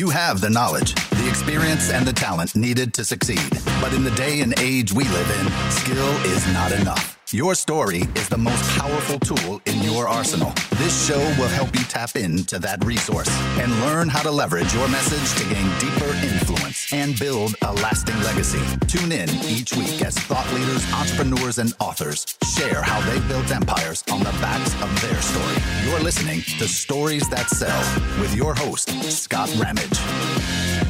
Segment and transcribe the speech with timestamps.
[0.00, 3.50] You have the knowledge, the experience, and the talent needed to succeed.
[3.82, 7.20] But in the day and age we live in, skill is not enough.
[7.32, 10.54] Your story is the most powerful tool in your arsenal.
[10.76, 13.28] This show will help you tap into that resource
[13.58, 18.18] and learn how to leverage your message to gain deeper influence and build a lasting
[18.22, 18.60] legacy.
[18.86, 24.02] Tune in each week as thought leaders, entrepreneurs, and authors share how they built empires
[24.10, 25.56] on the backs of their story.
[25.84, 27.80] You're listening to Stories That Sell
[28.20, 30.89] with your host, Scott Ramage.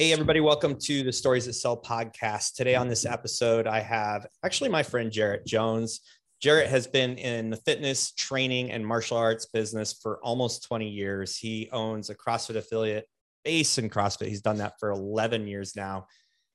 [0.00, 2.54] Hey, everybody, welcome to the Stories That Sell podcast.
[2.54, 6.00] Today on this episode, I have actually my friend Jarrett Jones.
[6.40, 11.36] Jarrett has been in the fitness, training, and martial arts business for almost 20 years.
[11.36, 13.04] He owns a CrossFit affiliate
[13.44, 14.28] based in CrossFit.
[14.28, 16.06] He's done that for 11 years now.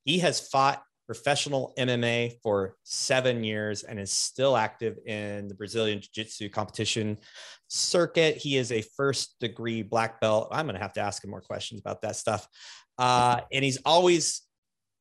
[0.06, 6.02] He has fought professional MMA for seven years and is still active in the Brazilian
[6.02, 7.20] Jiu Jitsu competition
[7.68, 8.38] circuit.
[8.38, 10.48] He is a first degree black belt.
[10.52, 12.48] I'm going to have to ask him more questions about that stuff.
[12.98, 14.42] Uh, and he's always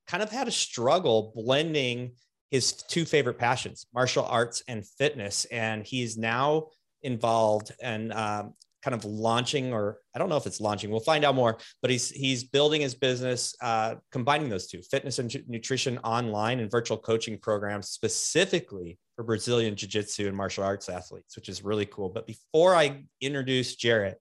[0.07, 2.13] kind of had a struggle blending
[2.51, 5.45] his two favorite passions, martial arts and fitness.
[5.47, 6.69] And he's now
[7.03, 10.91] involved and um, kind of launching, or I don't know if it's launching.
[10.91, 11.57] We'll find out more.
[11.81, 16.71] But he's he's building his business, uh, combining those two: fitness and nutrition online and
[16.71, 22.11] virtual coaching programs, specifically for Brazilian jiu-jitsu and martial arts athletes, which is really cool.
[22.11, 24.21] But before I introduce Jarrett,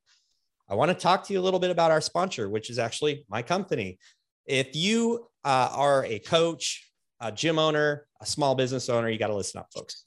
[0.69, 3.25] I want to talk to you a little bit about our sponsor, which is actually
[3.29, 3.99] my company.
[4.45, 9.27] If you uh, are a coach, a gym owner, a small business owner, you got
[9.27, 10.05] to listen up, folks.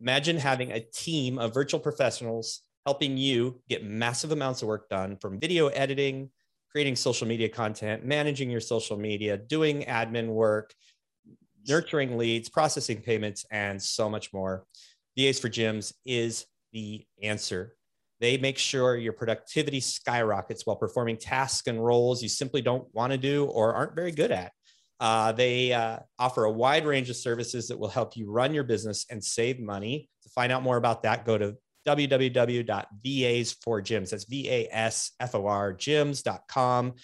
[0.00, 5.16] Imagine having a team of virtual professionals helping you get massive amounts of work done
[5.16, 6.30] from video editing,
[6.70, 10.72] creating social media content, managing your social media, doing admin work,
[11.66, 14.64] nurturing leads, processing payments, and so much more.
[15.18, 17.74] VAs for Gyms is the answer.
[18.20, 23.12] They make sure your productivity skyrockets while performing tasks and roles you simply don't want
[23.12, 24.52] to do or aren't very good at.
[25.00, 28.64] Uh, they uh, offer a wide range of services that will help you run your
[28.64, 30.10] business and save money.
[30.24, 31.56] To find out more about that, go to
[31.86, 34.10] www.vasforgyms.
[34.10, 36.94] That's V A S F O R gyms.com.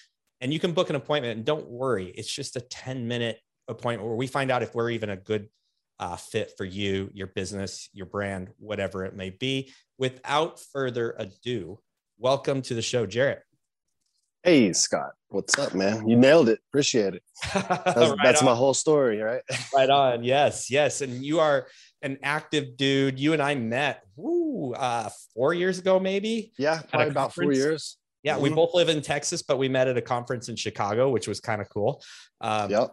[0.41, 1.37] And you can book an appointment.
[1.37, 3.39] And don't worry, it's just a 10 minute
[3.69, 5.49] appointment where we find out if we're even a good
[6.01, 9.73] uh, fit for you, your business, your brand, whatever it may be.
[9.97, 11.79] Without further ado,
[12.19, 13.43] welcome to the show, Jarrett.
[14.43, 15.13] Hey, Scott.
[15.29, 16.09] What's up, man?
[16.09, 16.59] You nailed it.
[16.69, 17.23] Appreciate it.
[17.55, 19.43] That's, right that's my whole story, right?
[19.75, 20.25] right on.
[20.25, 21.01] Yes, yes.
[21.01, 21.69] And you are
[22.03, 23.21] an active dude.
[23.21, 26.53] You and I met woo, uh, four years ago, maybe.
[26.59, 27.97] Yeah, probably about four years.
[28.25, 28.43] Yeah, mm-hmm.
[28.43, 31.41] we both live in Texas, but we met at a conference in Chicago, which was
[31.41, 32.03] kind of cool.
[32.41, 32.91] Um, yep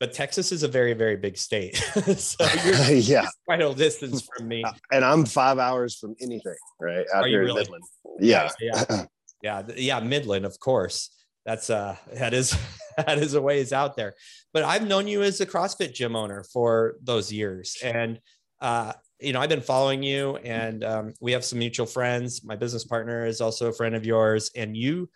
[0.00, 1.76] but Texas is a very, very big state.
[2.16, 3.26] so you're yeah.
[3.44, 4.64] quite a distance from me.
[4.92, 7.06] And I'm five hours from anything, right?
[7.14, 7.50] Out Are here really?
[7.62, 7.84] in Midland.
[8.18, 8.50] Yeah.
[8.60, 9.04] Yeah.
[9.42, 9.62] yeah.
[9.76, 10.00] Yeah.
[10.00, 11.10] Midland, of course.
[11.46, 12.58] That's uh that is
[12.96, 14.14] that is a ways out there.
[14.52, 17.76] But I've known you as a CrossFit gym owner for those years.
[17.84, 18.18] And
[18.60, 22.42] uh, you know, I've been following you and um, we have some mutual friends.
[22.42, 25.08] My business partner is also a friend of yours, and you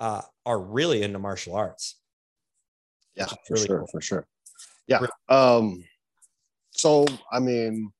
[0.00, 1.97] uh, are really into martial arts.
[3.18, 3.86] Yeah, for really sure, cool.
[3.88, 4.26] for sure.
[4.86, 5.06] Yeah.
[5.28, 5.84] Um,
[6.70, 7.92] so I mean,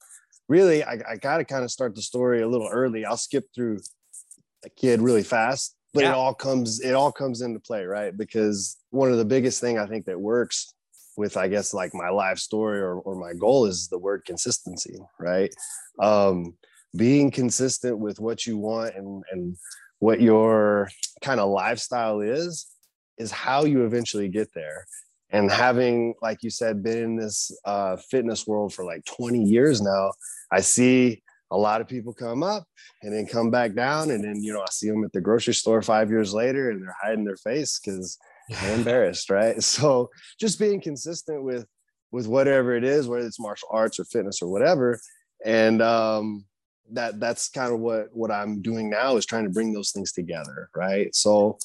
[0.49, 3.05] really, I, I got to kind of start the story a little early.
[3.05, 3.81] I'll skip through
[4.65, 6.11] a kid really fast, but yeah.
[6.11, 8.17] it all comes it all comes into play, right?
[8.17, 10.73] Because one of the biggest thing I think that works
[11.17, 14.97] with I guess like my life story or, or my goal is the word consistency,
[15.19, 15.53] right?
[15.99, 16.55] Um,
[16.97, 19.57] being consistent with what you want and and
[19.99, 20.89] what your
[21.21, 22.67] kind of lifestyle is
[23.19, 24.87] is how you eventually get there
[25.31, 29.81] and having like you said been in this uh, fitness world for like 20 years
[29.81, 30.11] now
[30.53, 32.65] i see a lot of people come up
[33.03, 35.55] and then come back down and then you know i see them at the grocery
[35.55, 38.19] store five years later and they're hiding their face because
[38.63, 39.63] they're embarrassed right?
[39.63, 40.09] So
[40.41, 41.67] just being consistent with
[42.11, 44.99] with whatever it is whether it's martial arts or fitness or whatever
[45.45, 46.45] and um
[46.91, 50.13] that that's kind of what what i'm doing now is trying to bring those things
[50.13, 51.15] together right?
[51.15, 51.59] So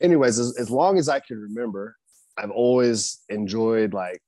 [0.00, 1.96] anyways as, as long as i can remember
[2.38, 4.22] I've always enjoyed like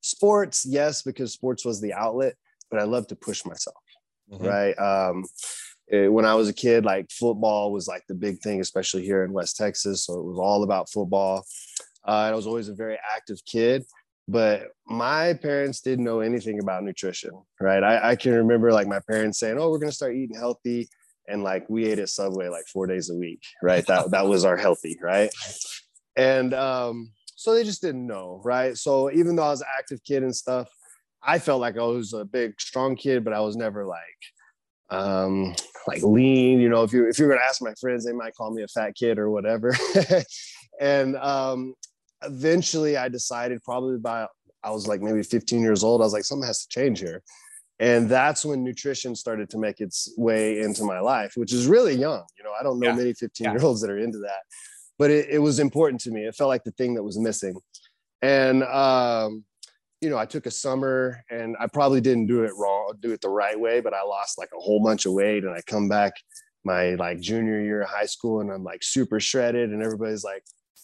[0.00, 2.34] sports, yes, because sports was the outlet,
[2.70, 3.76] but I love to push myself.
[4.32, 4.46] Mm-hmm.
[4.46, 4.78] Right.
[4.78, 5.24] Um,
[5.88, 9.24] it, when I was a kid, like football was like the big thing, especially here
[9.24, 10.06] in West Texas.
[10.06, 11.44] So it was all about football.
[12.06, 13.84] Uh, I was always a very active kid,
[14.28, 17.32] but my parents didn't know anything about nutrition.
[17.60, 17.82] Right.
[17.82, 20.88] I, I can remember like my parents saying, "Oh, we're going to start eating healthy,"
[21.28, 23.42] and like we ate at Subway like four days a week.
[23.62, 23.86] Right.
[23.86, 24.96] That that was our healthy.
[25.02, 25.30] Right.
[26.16, 28.76] And um, so they just didn't know, right?
[28.76, 30.68] So even though I was an active kid and stuff,
[31.22, 34.00] I felt like I was a big, strong kid, but I was never like
[34.90, 35.54] um
[35.86, 36.82] like lean you know?
[36.82, 39.18] If you if you're gonna ask my friends they might call me a fat kid
[39.18, 39.74] or whatever.
[40.80, 41.74] And um
[42.22, 44.26] eventually i decided probably by
[44.62, 47.22] i was like maybe 15 years old i was like something has to change here.
[47.78, 51.94] And that's when nutrition started to make its way into my life which is really
[51.94, 52.52] young you know?
[52.58, 52.96] I don't know yeah.
[52.96, 54.42] many 15 year olds that are into that
[55.00, 57.56] but it, it was important to me it felt like the thing that was missing
[58.22, 59.44] and um
[60.00, 63.20] you know, I took a summer and I probably didn't do it wrong, do it
[63.20, 65.88] the right way, but I lost like a whole bunch of weight and I come
[65.88, 66.12] back
[66.64, 70.42] my like junior year of high school and I'm like super shredded and everybody's like,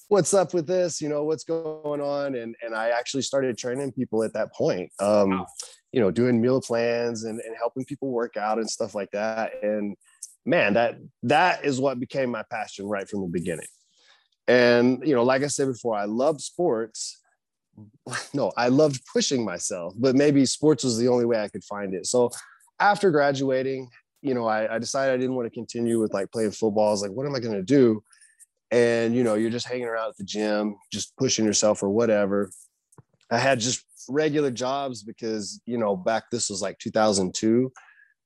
[0.08, 1.00] what's up with this?
[1.00, 2.34] You know, what's going on?
[2.34, 5.46] And, and I actually started training people at that point, um, wow.
[5.92, 9.52] you know, doing meal plans and, and helping people work out and stuff like that.
[9.62, 9.96] And
[10.44, 13.66] man, that, that is what became my passion right from the beginning.
[14.48, 17.20] And, you know, like I said before, I love sports,
[18.34, 21.94] no, I loved pushing myself, but maybe sports was the only way I could find
[21.94, 22.06] it.
[22.06, 22.30] So
[22.80, 23.90] after graduating,
[24.22, 26.88] you know, I, I decided I didn't want to continue with like playing football.
[26.88, 28.02] I was like, what am I going to do?
[28.70, 32.50] And, you know, you're just hanging around at the gym, just pushing yourself or whatever.
[33.30, 37.72] I had just regular jobs because, you know, back this was like 2002.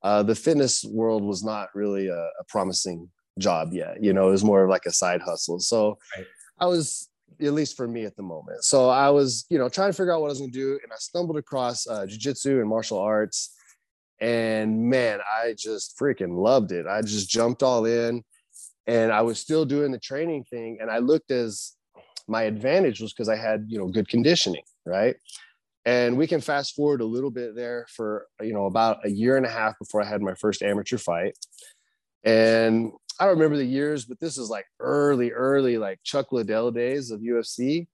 [0.02, 3.10] Uh, the fitness world was not really a, a promising
[3.40, 4.02] job yet.
[4.02, 5.60] You know, it was more of like a side hustle.
[5.60, 6.26] So right.
[6.58, 7.08] I was
[7.40, 8.64] at least for me at the moment.
[8.64, 10.78] So I was, you know, trying to figure out what I was going to do,
[10.82, 13.56] and I stumbled across uh, jujitsu and martial arts,
[14.20, 16.86] and man, I just freaking loved it.
[16.86, 18.22] I just jumped all in,
[18.86, 21.72] and I was still doing the training thing, and I looked as
[22.28, 25.16] my advantage was because I had, you know, good conditioning, right?
[25.86, 29.36] And we can fast forward a little bit there for, you know, about a year
[29.36, 31.36] and a half before I had my first amateur fight.
[32.22, 36.70] And I don't remember the years, but this is like early, early, like Chuck Liddell
[36.70, 37.86] days of UFC.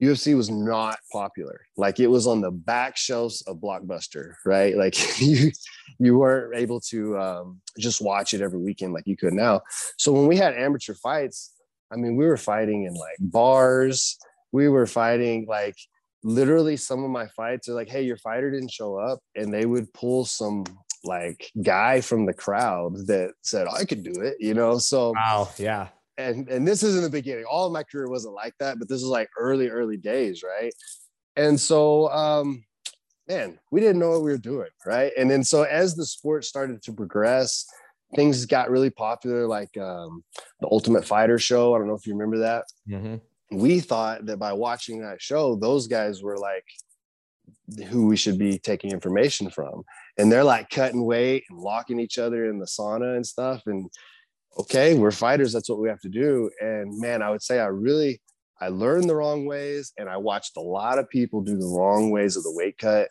[0.00, 1.60] UFC was not popular.
[1.76, 4.76] Like it was on the back shelves of Blockbuster, right?
[4.76, 5.50] Like you
[5.98, 9.62] you weren't able to um, just watch it every weekend like you could now.
[9.96, 11.54] So when we had amateur fights,
[11.90, 14.16] I mean, we were fighting in like bars.
[14.52, 15.76] We were fighting like
[16.22, 19.66] literally some of my fights are like, hey, your fighter didn't show up, and they
[19.66, 20.64] would pull some
[21.04, 24.78] like guy from the crowd that said I could do it, you know.
[24.78, 25.88] So wow, yeah.
[26.16, 27.44] And and this is in the beginning.
[27.44, 30.72] All of my career wasn't like that, but this is like early, early days, right?
[31.36, 32.64] And so um
[33.28, 35.12] man, we didn't know what we were doing, right?
[35.16, 37.66] And then so as the sport started to progress,
[38.14, 40.24] things got really popular, like um,
[40.60, 41.74] the Ultimate Fighter show.
[41.74, 42.64] I don't know if you remember that.
[42.88, 43.56] Mm-hmm.
[43.56, 46.64] We thought that by watching that show, those guys were like
[47.88, 49.84] who we should be taking information from
[50.18, 53.88] and they're like cutting weight and locking each other in the sauna and stuff and
[54.58, 57.66] okay we're fighters that's what we have to do and man i would say i
[57.66, 58.20] really
[58.60, 62.10] i learned the wrong ways and i watched a lot of people do the wrong
[62.10, 63.08] ways of the weight cut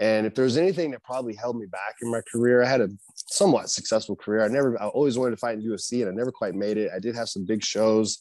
[0.00, 2.88] and if there's anything that probably held me back in my career i had a
[3.14, 6.32] somewhat successful career i never i always wanted to fight in ufc and i never
[6.32, 8.18] quite made it i did have some big shows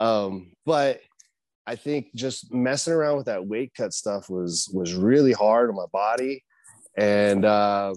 [0.00, 1.00] um, but
[1.66, 5.76] i think just messing around with that weight cut stuff was was really hard on
[5.76, 6.44] my body
[6.96, 7.94] and um,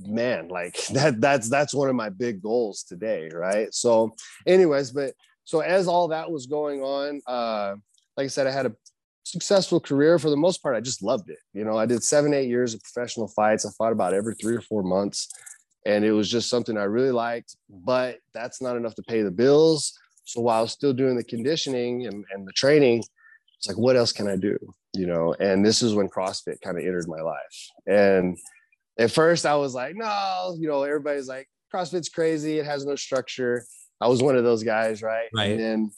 [0.00, 3.72] man like that that's that's one of my big goals today right?
[3.72, 4.14] So
[4.46, 7.74] anyways but so as all that was going on uh
[8.16, 8.74] like i said i had a
[9.24, 10.76] successful career for the most part.
[10.76, 11.38] I just loved it.
[11.52, 13.66] You know i did seven eight years of professional fights.
[13.66, 15.28] I fought about every three or four months.
[15.86, 19.30] And it was just something i really liked but that's not enough to pay the
[19.30, 19.98] bills.
[20.24, 23.04] So while still doing the conditioning and, and the training
[23.64, 24.58] it's like what else can i do?
[24.94, 27.70] You know and this is when crossfit kind of entered my life.
[27.86, 28.36] And
[28.98, 32.94] at first i was like no you know everybody's like crossfit's crazy it has no
[32.94, 33.64] structure.
[34.00, 35.52] I was one of those guys right, right.
[35.52, 35.90] and then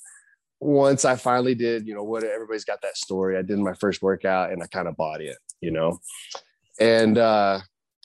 [0.61, 3.37] once i finally did you know what everybody's got that story.
[3.37, 5.99] I did my first workout and i kind of bought it you know?
[6.79, 7.61] And uh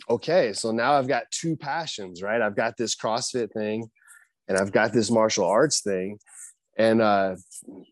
[0.10, 2.41] okay so now i've got two passions right?
[2.41, 3.89] I've got this crossfit thing
[4.48, 6.18] and i've got this martial arts thing
[6.81, 7.35] and uh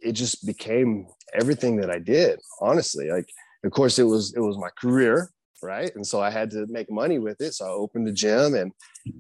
[0.02, 3.10] it just became everything that I did, honestly.
[3.12, 3.30] Like,
[3.64, 5.30] of course, it was it was my career,
[5.62, 5.92] right?
[5.96, 7.54] And so I had to make money with it.
[7.54, 8.72] So I opened the gym and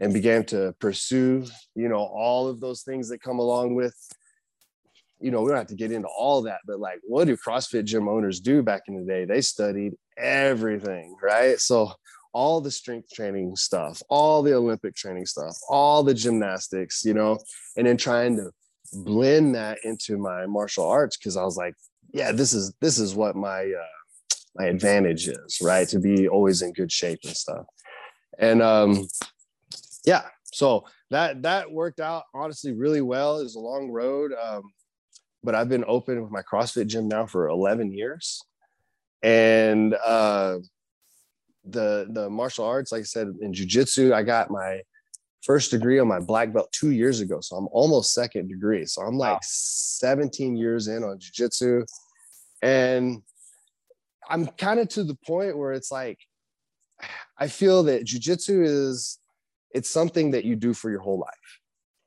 [0.02, 1.46] and began to pursue,
[1.76, 3.96] you know, all of those things that come along with,
[5.20, 7.86] you know, we don't have to get into all that, but like, what do CrossFit
[7.86, 9.26] gym owners do back in the day?
[9.26, 11.60] They studied everything, right?
[11.60, 11.92] So
[12.34, 17.40] all the strength training stuff, all the Olympic training stuff, all the gymnastics, you know,
[17.76, 18.52] and then trying to
[18.94, 21.76] blend that into my martial arts because I was like,
[22.12, 25.88] yeah, this is this is what my uh, my advantage is, right?
[25.90, 27.66] To be always in good shape and stuff.
[28.38, 29.08] And um,
[30.06, 33.40] yeah, so that that worked out honestly really well.
[33.40, 34.32] It was a long road.
[34.34, 34.64] Um,
[35.44, 38.42] but I've been open with my CrossFit gym now for 11 years.
[39.22, 40.60] And uh,
[41.66, 44.82] the the martial arts, like I said, in jujitsu, I got my
[45.44, 47.40] first degree on my black belt two years ago.
[47.42, 48.86] So I'm almost second degree.
[48.86, 49.40] So I'm like wow.
[49.42, 51.86] 17 years in on jujitsu.
[52.62, 53.22] And
[54.30, 56.20] I'm kind of to the point where it's like,
[57.38, 59.18] I feel that jujitsu is,
[59.72, 61.60] it's something that you do for your whole life,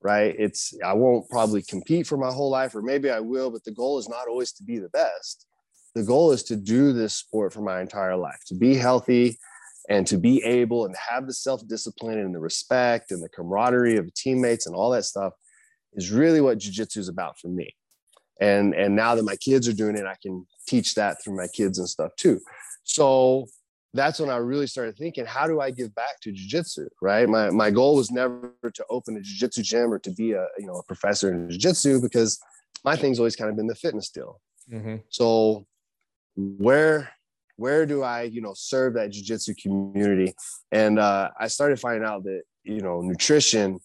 [0.03, 0.35] right?
[0.39, 3.71] It's, I won't probably compete for my whole life, or maybe I will, but the
[3.71, 5.47] goal is not always to be the best.
[5.95, 9.39] The goal is to do this sport for my entire life, to be healthy,
[9.89, 14.12] and to be able and have the self-discipline and the respect and the camaraderie of
[14.15, 15.33] teammates and all that stuff
[15.95, 17.75] is really what jiu-jitsu is about for me.
[18.41, 21.49] And and now that my kids are doing it i can teach that through my
[21.49, 22.41] kids and stuff too.
[22.85, 23.47] So
[23.95, 27.29] that's when i really started thinking how do i give back to jiu-jitsu right?
[27.29, 30.67] My, my goal was never to open a jiu-jitsu gym or to be a you
[30.67, 32.41] know a professor in jiu-jitsu because
[32.85, 34.41] my thing's always kind of been the fitness deal.
[34.73, 34.97] Mm-hmm.
[35.11, 35.67] so
[36.37, 37.11] where
[37.56, 40.35] where do I, you know, serve that jujitsu community?
[40.71, 43.78] And uh, I started finding out that, you know, nutrition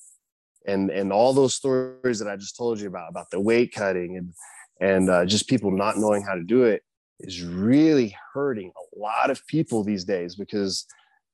[0.66, 4.18] and and all those stories that I just told you about, about the weight cutting
[4.18, 4.34] and
[4.80, 6.84] and uh, just people not knowing how to do it
[7.20, 10.86] is really hurting a lot of people these days because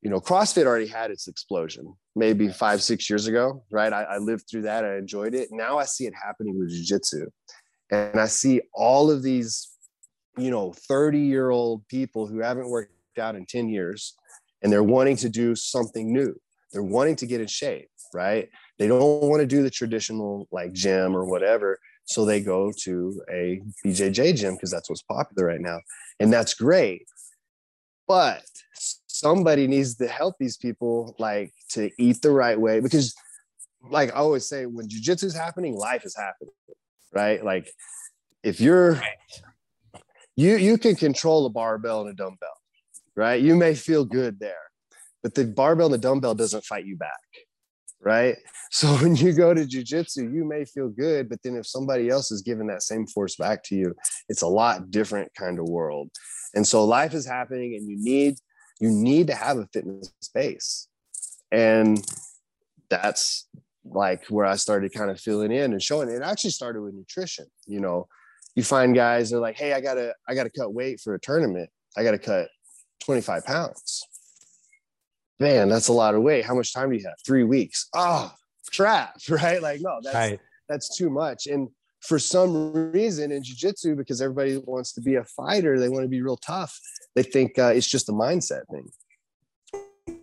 [0.02, 3.92] you know CrossFit already had its explosion maybe five six years ago, right?
[3.92, 5.50] I, I lived through that, I enjoyed it.
[5.52, 7.28] Now I see it happening with jiu-jitsu,
[7.92, 9.73] and I see all of these
[10.38, 14.16] you know 30 year old people who haven't worked out in 10 years
[14.62, 16.34] and they're wanting to do something new.
[16.72, 18.48] They're wanting to get in shape right?
[18.78, 23.22] They don't want to do the traditional like gym or whatever so they go to
[23.32, 25.80] a bjj gym because that's what's popular right now
[26.20, 27.08] and that's great.
[28.08, 28.44] But
[29.08, 33.16] somebody needs to help these people like to eat the right way because
[33.90, 36.54] like i always say when jiu-jitsu is happening life is happening
[37.14, 37.44] right?
[37.44, 37.72] Like
[38.44, 39.02] if you're
[40.36, 42.58] you you can control a barbell and a dumbbell,
[43.16, 43.42] right?
[43.42, 44.56] You may feel good there,
[45.22, 47.12] but the barbell and the dumbbell doesn't fight you back,
[48.02, 48.38] right?
[48.72, 52.32] So when you go to jujitsu, you may feel good, but then if somebody else
[52.32, 53.94] is giving that same force back to you,
[54.30, 56.10] it's a lot different kind of world.
[56.56, 58.40] And so life is happening, and you need
[58.80, 60.88] you need to have a fitness base,
[61.52, 62.04] and
[62.90, 63.48] that's
[63.86, 66.10] like where I started kind of filling in and showing.
[66.10, 68.08] It actually started with nutrition, you know
[68.56, 71.70] you find guys they're like, hey, I gotta I gotta cut weight for a tournament.
[71.98, 72.50] I gotta cut
[73.06, 74.04] 25 pounds.
[75.40, 76.46] Man, that's a lot of weight.
[76.46, 77.18] How much time do you have?
[77.26, 77.90] Three weeks.
[77.96, 78.32] Oh,
[78.72, 79.62] trap, right?
[79.62, 80.40] Like, no, that's right.
[80.70, 81.48] that's too much.
[81.48, 81.70] And
[82.02, 86.10] for some reason in jiu-jitsu, because everybody wants to be a fighter, they want to
[86.10, 86.78] be real tough.
[87.16, 88.90] They think uh, it's just a mindset thing.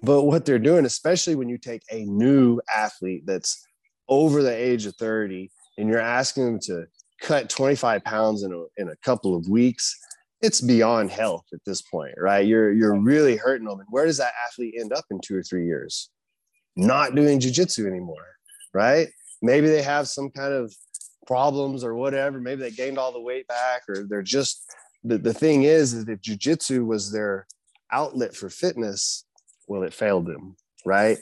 [0.03, 3.67] But what they're doing, especially when you take a new athlete that's
[4.09, 6.87] over the age of 30 and you're asking them to
[7.21, 9.99] cut 25 pounds in a, in a couple of weeks,
[10.41, 12.47] it's beyond health at this point, right?
[12.47, 13.79] You're you're really hurting them.
[13.79, 16.11] And where does that athlete end up in two or three years?
[16.77, 18.27] Not doing jujitsu anymore,
[18.73, 19.09] right?
[19.43, 20.75] Maybe they have some kind of
[21.27, 22.41] problems or whatever.
[22.41, 24.65] Maybe they gained all the weight back, or they're just
[25.05, 27.47] the, the thing is, that jujitsu was their
[27.93, 29.25] outlet for fitness.
[29.67, 31.19] Well, it failed them, right?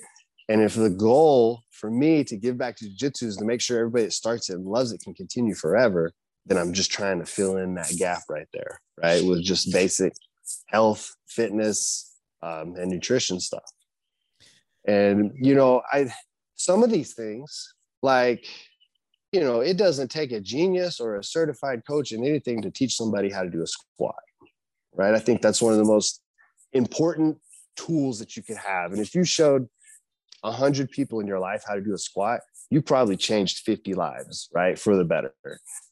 [0.49, 3.79] And if the goal for me to give back to jiu-jitsu is to make sure
[3.79, 6.13] everybody that starts it and loves it can continue forever,
[6.47, 9.23] then I'm just trying to fill in that gap right there, right?
[9.23, 10.15] With just basic
[10.67, 13.71] health, fitness, um, and nutrition stuff.
[14.87, 16.11] And you know, I
[16.55, 18.47] some of these things, like,
[19.33, 22.97] you know, it doesn't take a genius or a certified coach in anything to teach
[22.97, 24.15] somebody how to do a squat,
[24.95, 25.15] right?
[25.15, 26.23] I think that's one of the most
[26.73, 27.39] important
[27.77, 28.93] tools that you could have.
[28.93, 29.69] And if you showed
[30.43, 32.41] 100 people in your life how to do a squat,
[32.71, 34.79] you probably changed 50 lives, right?
[34.79, 35.33] For the better.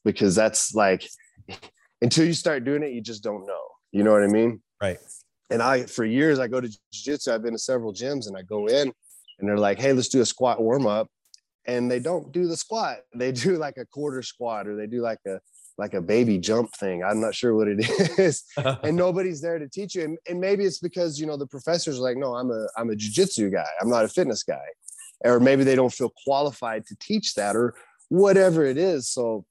[0.05, 1.07] Because that's like,
[2.01, 3.63] until you start doing it, you just don't know.
[3.91, 4.61] You know what I mean?
[4.81, 4.99] Right.
[5.49, 7.31] And I, for years, I go to jiu-jitsu.
[7.31, 8.91] I've been to several gyms and I go in
[9.39, 11.07] and they're like, hey, let's do a squat warm up.
[11.65, 12.99] And they don't do the squat.
[13.15, 15.39] They do like a quarter squat or they do like a
[15.77, 17.03] like a baby jump thing.
[17.03, 17.79] I'm not sure what it
[18.19, 18.43] is.
[18.57, 20.03] and nobody's there to teach you.
[20.03, 22.89] And, and, maybe it's because, you know, the professors are like, no, I'm a, I'm
[22.89, 23.67] a jujitsu guy.
[23.79, 24.65] I'm not a fitness guy.
[25.23, 27.75] Or maybe they don't feel qualified to teach that or
[28.09, 29.09] whatever it is.
[29.09, 29.45] So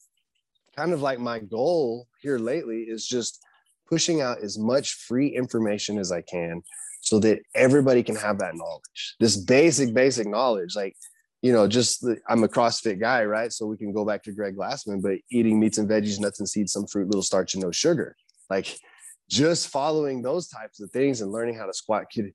[0.77, 3.43] kind of like my goal here lately is just
[3.89, 6.63] pushing out as much free information as I can
[7.01, 9.15] so that everybody can have that knowledge.
[9.21, 10.75] This basic, basic knowledge.
[10.75, 10.97] Like
[11.43, 13.53] you know, just the, I'm a CrossFit guy, right?
[13.53, 16.49] So we can go back to Greg Glassman, but eating meats and veggies, nuts and
[16.49, 18.17] seeds, some fruit, little starch, and no sugar.
[18.51, 18.79] Like
[19.29, 22.33] just following those types of things and learning how to squat could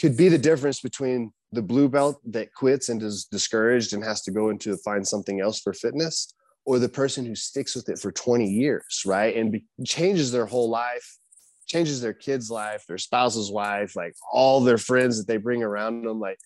[0.00, 4.22] could be the difference between the blue belt that quits and is discouraged and has
[4.22, 7.98] to go into find something else for fitness or the person who sticks with it
[7.98, 9.34] for 20 years, right?
[9.34, 11.16] And be, changes their whole life,
[11.66, 16.02] changes their kid's life, their spouse's life, like all their friends that they bring around
[16.02, 16.20] them.
[16.20, 16.38] Like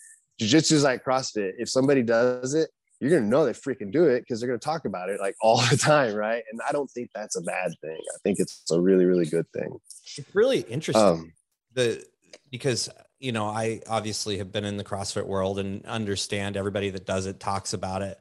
[0.42, 1.52] jujitsu is like CrossFit.
[1.58, 2.70] If somebody does it,
[3.00, 5.62] you're gonna know they freaking do it because they're gonna talk about it like all
[5.70, 6.42] the time, right?
[6.50, 7.98] And I don't think that's a bad thing.
[8.14, 9.78] I think it's a really, really good thing.
[10.16, 11.02] It's really interesting.
[11.02, 11.32] Um,
[11.72, 12.04] the
[12.50, 17.06] because you know I obviously have been in the CrossFit world and understand everybody that
[17.06, 18.18] does it talks about it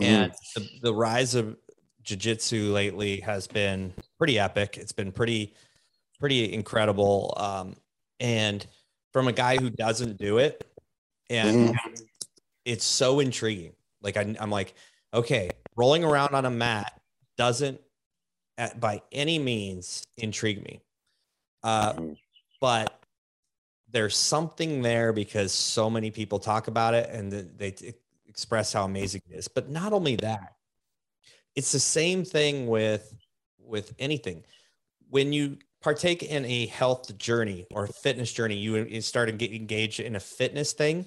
[0.00, 0.12] Mm-hmm.
[0.12, 1.56] And the, the rise of
[2.02, 4.78] jiu-jitsu lately has been pretty epic.
[4.78, 5.54] It's been pretty,
[6.18, 7.34] pretty incredible.
[7.36, 7.76] Um,
[8.18, 8.66] and
[9.12, 10.66] from a guy who doesn't do it,
[11.30, 11.94] and mm-hmm.
[12.64, 13.72] it's so intriguing.
[14.02, 14.74] Like I, I'm like,
[15.14, 17.00] okay, rolling around on a mat
[17.38, 17.80] doesn't
[18.58, 20.82] at, by any means intrigue me.
[21.62, 22.12] Uh, mm-hmm.
[22.60, 23.02] but
[23.90, 27.94] there's something there because so many people talk about it and they, they
[28.26, 29.48] express how amazing it is.
[29.48, 30.54] But not only that,
[31.54, 33.14] it's the same thing with
[33.58, 34.44] with anything.
[35.08, 40.00] When you partake in a health journey or fitness journey, you start to get engaged
[40.00, 41.06] in a fitness thing.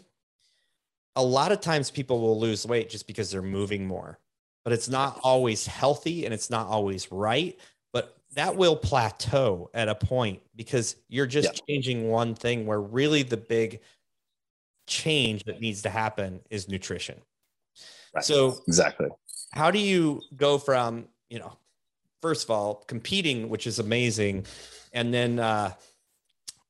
[1.15, 4.19] A lot of times people will lose weight just because they're moving more,
[4.63, 7.57] but it's not always healthy and it's not always right.
[7.91, 11.75] But that will plateau at a point because you're just yeah.
[11.75, 13.81] changing one thing where really the big
[14.87, 17.21] change that needs to happen is nutrition.
[18.13, 18.23] Right.
[18.23, 19.09] So exactly.
[19.51, 21.57] How do you go from, you know,
[22.21, 24.45] first of all, competing, which is amazing,
[24.93, 25.73] and then uh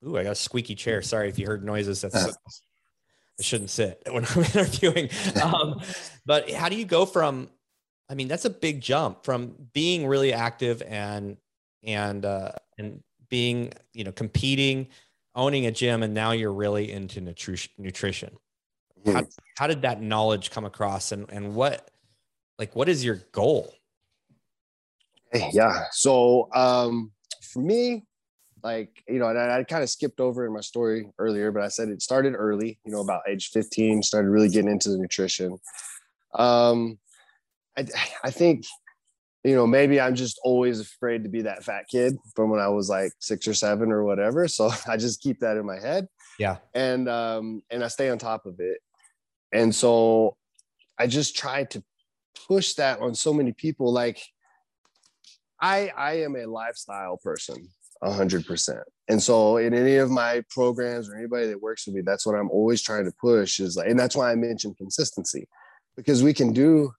[0.06, 1.02] ooh, I got a squeaky chair.
[1.02, 2.02] Sorry if you heard noises.
[2.02, 2.38] That's
[3.40, 5.10] I shouldn't sit when I'm interviewing.
[5.42, 5.82] Um,
[6.26, 7.50] but how do you go from
[8.10, 11.38] I mean, that's a big jump from being really active and
[11.84, 14.88] and uh and being, you know, competing
[15.36, 18.38] owning a gym and now you're really into nutri- nutrition
[19.06, 19.26] how, hmm.
[19.58, 21.90] how did that knowledge come across and, and what
[22.60, 23.74] like what is your goal
[25.52, 28.04] yeah so um for me
[28.64, 31.68] like you know I, I kind of skipped over in my story earlier but i
[31.68, 35.58] said it started early you know about age 15 started really getting into the nutrition
[36.34, 36.98] um
[37.78, 37.86] i
[38.24, 38.66] i think
[39.44, 42.70] you know, maybe I'm just always afraid to be that fat kid from when I
[42.70, 44.48] was like six or seven or whatever.
[44.54, 46.08] So I just keep that in my head.
[46.38, 46.58] Yeah.
[46.74, 48.78] And um, and I stay on top of it.
[49.52, 50.38] And so
[50.98, 51.84] I just try to
[52.48, 53.92] push that on so many people.
[53.92, 54.22] Like
[55.60, 57.68] I I am a lifestyle person,
[58.04, 58.84] a hundred percent.
[59.08, 62.36] And so in any of my programs or anybody that works with me, that's what
[62.36, 65.48] I'm always trying to push is like, and that's why I mentioned consistency
[65.96, 66.94] because we can do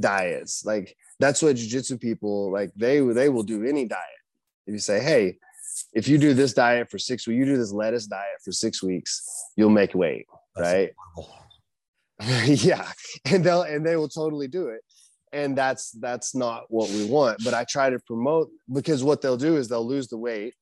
[0.00, 0.64] diets.
[0.64, 4.02] Like that's what jiu-jitsu people like they they will do any diet.
[4.66, 5.38] If you say hey
[5.92, 8.82] if you do this diet for six weeks you do this lettuce diet for six
[8.82, 10.90] weeks you'll make weight that's right?
[12.46, 12.90] yeah.
[13.26, 14.80] And they'll and they will totally do it
[15.36, 19.36] and that's that's not what we want but i try to promote because what they'll
[19.36, 20.54] do is they'll lose the weight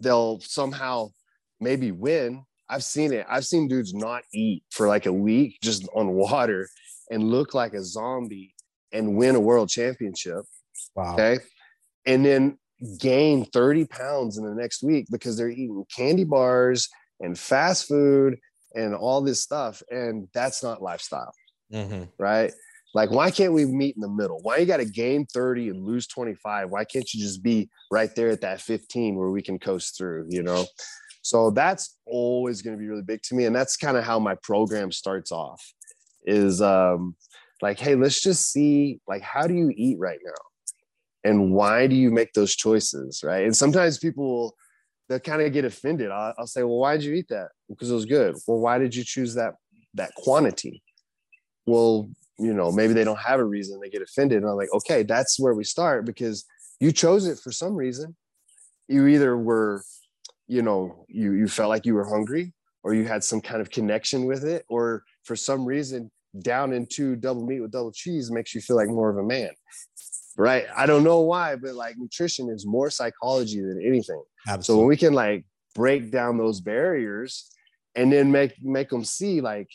[0.00, 1.08] they'll somehow
[1.60, 5.88] maybe win i've seen it i've seen dudes not eat for like a week just
[5.94, 6.68] on water
[7.10, 8.54] and look like a zombie
[8.94, 10.44] and win a world championship.
[10.94, 11.14] Wow.
[11.14, 11.38] Okay.
[12.06, 12.58] And then
[12.98, 16.88] gain 30 pounds in the next week because they're eating candy bars
[17.20, 18.38] and fast food
[18.74, 19.82] and all this stuff.
[19.90, 21.32] And that's not lifestyle.
[21.72, 22.04] Mm-hmm.
[22.18, 22.52] Right.
[22.94, 24.38] Like, why can't we meet in the middle?
[24.42, 26.70] Why you got to gain 30 and lose 25?
[26.70, 30.26] Why can't you just be right there at that 15 where we can coast through,
[30.30, 30.64] you know?
[31.22, 33.46] So that's always going to be really big to me.
[33.46, 35.60] And that's kind of how my program starts off
[36.24, 37.16] is um,
[37.62, 40.32] like hey let's just see like how do you eat right now
[41.24, 44.54] and why do you make those choices right and sometimes people will
[45.08, 47.90] they'll kind of get offended I'll, I'll say well why did you eat that because
[47.90, 49.54] it was good well why did you choose that
[49.94, 50.82] that quantity
[51.66, 54.38] well you know maybe they don't have a reason they get offended.
[54.38, 56.44] And i'm like okay that's where we start because
[56.80, 58.16] you chose it for some reason.
[58.88, 59.82] You either were
[60.46, 63.70] you know you you felt like you were hungry or you had some kind of
[63.70, 66.10] connection with it or for some reason
[66.42, 69.50] down into double meat with double cheese makes you feel like more of a man
[70.36, 70.66] right?
[70.76, 74.22] I don't know why but like nutrition is more psychology than anything.
[74.48, 74.64] Absolutely.
[74.64, 75.44] so when we can like
[75.74, 77.50] break down those barriers
[77.94, 79.68] and then make make them see like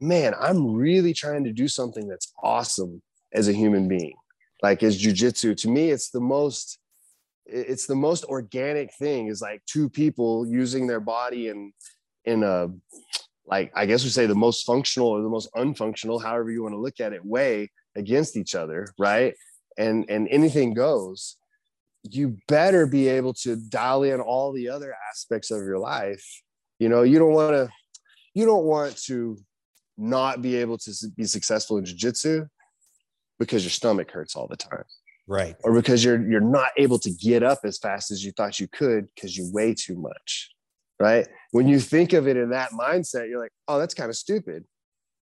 [0.00, 4.14] man i'm really trying to do something that's awesome as a human being
[4.62, 6.78] like as jujitsu to me it's the most
[7.46, 11.72] it's the most organic thing is like two people using their body in
[12.24, 12.68] in a
[13.46, 16.74] like I guess we say the most functional or the most unfunctional, however you want
[16.74, 19.34] to look at it, way against each other, right?
[19.78, 21.36] And and anything goes.
[22.08, 26.24] You better be able to dial in all the other aspects of your life.
[26.78, 27.68] You know, you don't want to
[28.34, 29.38] you don't want to
[29.98, 32.46] not be able to be successful in jiu-jitsu
[33.38, 34.84] because your stomach hurts all the time.
[35.26, 35.56] Right.
[35.64, 38.68] Or because you're you're not able to get up as fast as you thought you
[38.68, 40.50] could because you weigh too much.
[41.00, 41.26] Right.
[41.50, 44.64] When you think of it in that mindset, you're like, oh, that's kind of stupid.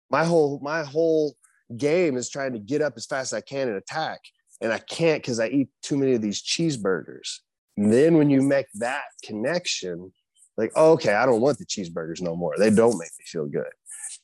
[0.09, 1.35] My whole my whole
[1.75, 4.19] game is trying to get up as fast as I can and attack.
[4.61, 7.39] And I can't because I eat too many of these cheeseburgers.
[7.77, 10.11] And then when you make that connection,
[10.57, 12.55] like, oh, okay, I don't want the cheeseburgers no more.
[12.57, 13.71] They don't make me feel good.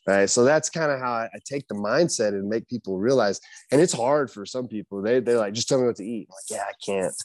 [0.08, 0.30] Right.
[0.30, 3.40] So that's kind of how I, take the mindset and make people realize.
[3.72, 5.02] And it's hard for some people.
[5.02, 6.28] They they're like, just tell me what to eat.
[6.30, 7.16] I'm like, yeah, I can't.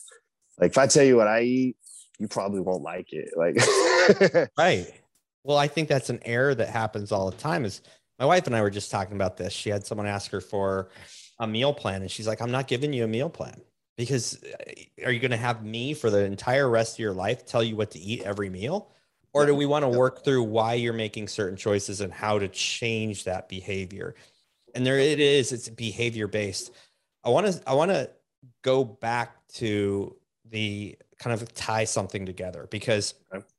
[0.58, 1.76] Like if I tell you what I eat,
[2.18, 3.30] you probably won't like it.
[3.36, 4.90] Like right.
[5.44, 7.64] Well, I think that's an error that happens all the time.
[7.64, 7.82] Is
[8.18, 9.52] my wife and I were just talking about this.
[9.52, 10.90] She had someone ask her for
[11.38, 13.60] a meal plan, and she's like, I'm not giving you a meal plan
[13.96, 17.46] because uh, are you going to have me for the entire rest of your life
[17.46, 18.92] tell you what to eat every meal?
[19.32, 22.48] Or do we want to work through why you're making certain choices and how to
[22.48, 24.14] change that behavior?
[24.74, 26.70] And there it is it's behavior based
[27.24, 28.10] i want to i want to
[28.62, 30.14] go back to
[30.50, 33.14] the kind of tie something together because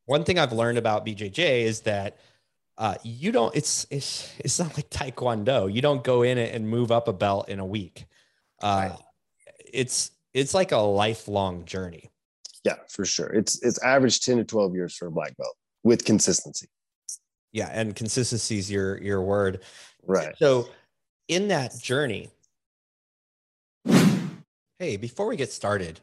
[0.05, 2.17] one thing i've learned about bjj is that
[2.77, 5.71] uh, you don't it's it's it's not like taekwondo.
[5.71, 8.05] You don't go in it and move up a belt in a week.
[8.60, 8.99] Uh, right.
[9.71, 12.10] it's it's like a lifelong journey.
[12.63, 13.27] Yeah for sure.
[13.27, 16.67] It's it's average 10 to 12 years for a black belt with consistency.
[17.52, 19.63] Yeah, and consistency is your your word.
[20.06, 20.34] Right.
[20.38, 20.70] So
[21.28, 22.30] in that journey,
[24.80, 26.00] hey, before we get started,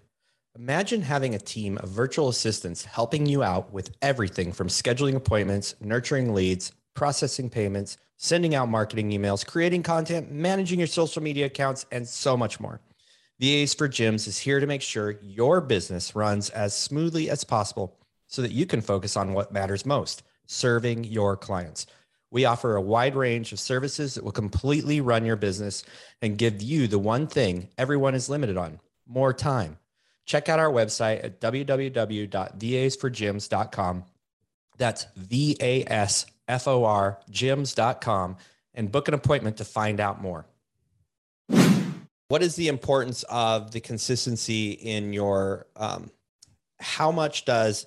[0.56, 5.74] imagine having a team of virtual assistants helping you out with everything from scheduling appointments,
[5.80, 11.86] nurturing leads, processing payments, sending out marketing emails, creating content, managing your social media accounts,
[11.92, 12.80] and so much more.
[13.40, 17.97] VAs for Gyms is here to make sure your business runs as smoothly as possible
[18.28, 21.86] so that you can focus on what matters most serving your clients.
[22.30, 25.84] We offer a wide range of services that will completely run your business
[26.22, 29.78] and give you the one thing everyone is limited on more time.
[30.26, 34.04] Check out our website at www.vasforgyms.com.
[34.76, 38.36] That's V A S F O R gyms.com
[38.74, 40.44] and book an appointment to find out more.
[42.28, 46.10] What is the importance of the consistency in your, um,
[46.78, 47.86] how much does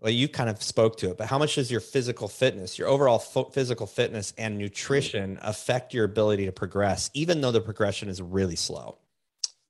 [0.00, 2.88] well you kind of spoke to it but how much does your physical fitness your
[2.88, 8.20] overall physical fitness and nutrition affect your ability to progress even though the progression is
[8.20, 8.98] really slow?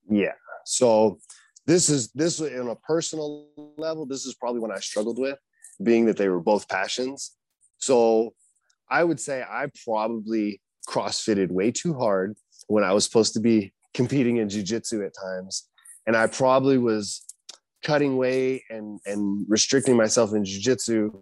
[0.08, 0.32] Yeah.
[0.64, 1.18] So
[1.66, 5.38] this is this in a personal level this is probably when i struggled with
[5.82, 7.32] being that they were both passions.
[7.78, 8.34] So
[8.90, 12.36] i would say i probably crossfitted way too hard
[12.68, 15.68] when i was supposed to be competing in jiu-jitsu at times
[16.06, 17.24] and i probably was
[17.86, 21.12] cutting weight and and restricting myself in jiu-jitsu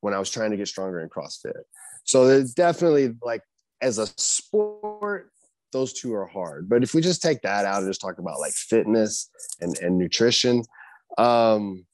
[0.00, 1.62] when I was trying to get stronger in CrossFit.
[2.04, 3.42] So it's definitely like
[3.80, 5.30] as a sport,
[5.72, 6.68] those two are hard.
[6.68, 9.96] But if we just take that out and just talk about like fitness and, and
[9.98, 10.64] nutrition,
[11.16, 11.86] um,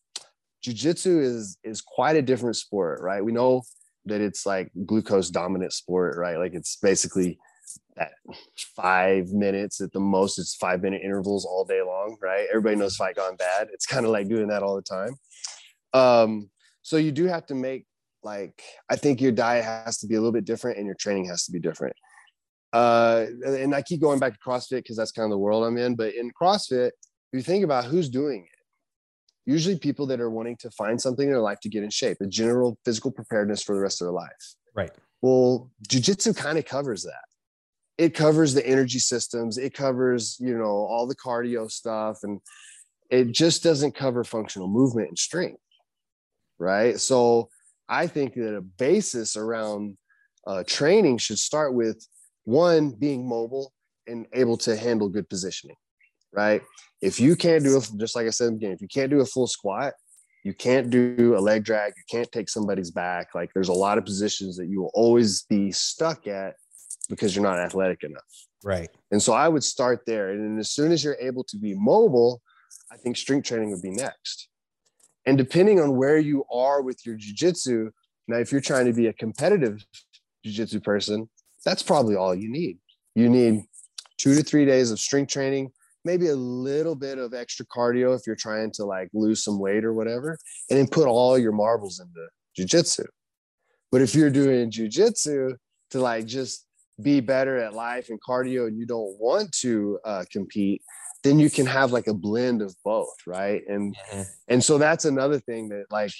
[0.63, 3.23] jiu-jitsu is is quite a different sport, right?
[3.23, 3.63] We know
[4.07, 6.39] that it's like glucose dominant sport, right?
[6.39, 7.39] Like it's basically
[7.99, 8.13] at
[8.75, 10.39] five minutes at the most.
[10.39, 12.47] It's five minute intervals all day long, right?
[12.51, 13.69] Everybody knows fight gone bad.
[13.73, 15.17] It's kind of like doing that all the time.
[15.93, 16.51] Um,
[16.83, 17.87] so you do have to make
[18.23, 21.27] like I think your diet has to be a little bit different and your training
[21.27, 21.95] has to be different.
[22.73, 25.79] Uh, and I keep going back to CrossFit because that's kind of the world I'm
[25.79, 25.95] in.
[25.95, 26.91] But in CrossFit,
[27.33, 29.51] you think about who's doing it.
[29.51, 32.19] Usually, people that are wanting to find something in their life to get in shape,
[32.21, 34.55] a general physical preparedness for the rest of their life.
[34.75, 34.91] Right.
[35.23, 37.25] Well, jujitsu kind of covers that
[37.99, 42.41] it covers the energy systems it covers you know all the cardio stuff and
[43.11, 45.61] it just doesn't cover functional movement and strength
[46.59, 46.99] right?
[46.99, 47.49] So
[47.89, 49.97] i think that a basis around
[50.47, 52.07] uh, training should start with
[52.45, 53.73] one being mobile
[54.07, 55.77] and able to handle good positioning
[56.33, 56.63] right?
[57.01, 59.27] If you can't do it just like i said again if you can't do a
[59.27, 59.95] full squat
[60.45, 63.99] you can't do a leg drag you can't take somebody's back like there's a lot
[63.99, 66.55] of positions that you will always be stuck at
[67.09, 68.23] because you're not athletic enough.
[68.65, 68.89] Right.
[69.11, 70.31] And so I would start there.
[70.31, 72.43] And then as soon as you're able to be mobile,
[72.91, 74.49] I think strength training would be next.
[75.27, 77.91] And depending on where you are with your jujitsu,
[78.29, 79.85] now if you're trying to be a competitive
[80.47, 81.29] jujitsu person,
[81.65, 82.79] that's probably all you need.
[83.15, 83.65] You need
[84.19, 85.71] two to three days of strength training,
[86.05, 89.85] maybe a little bit of extra cardio if you're trying to like lose some weight
[89.85, 90.39] or whatever,
[90.71, 93.07] and then put all your marbles into jujitsu.
[93.91, 95.57] But if you're doing jujitsu
[95.91, 96.66] to like just
[97.03, 100.83] be better at life and cardio and you don't want to uh, compete
[101.27, 103.63] then you can have like a blend of both right?
[103.69, 104.23] And mm-hmm.
[104.49, 106.13] and so that's another thing that like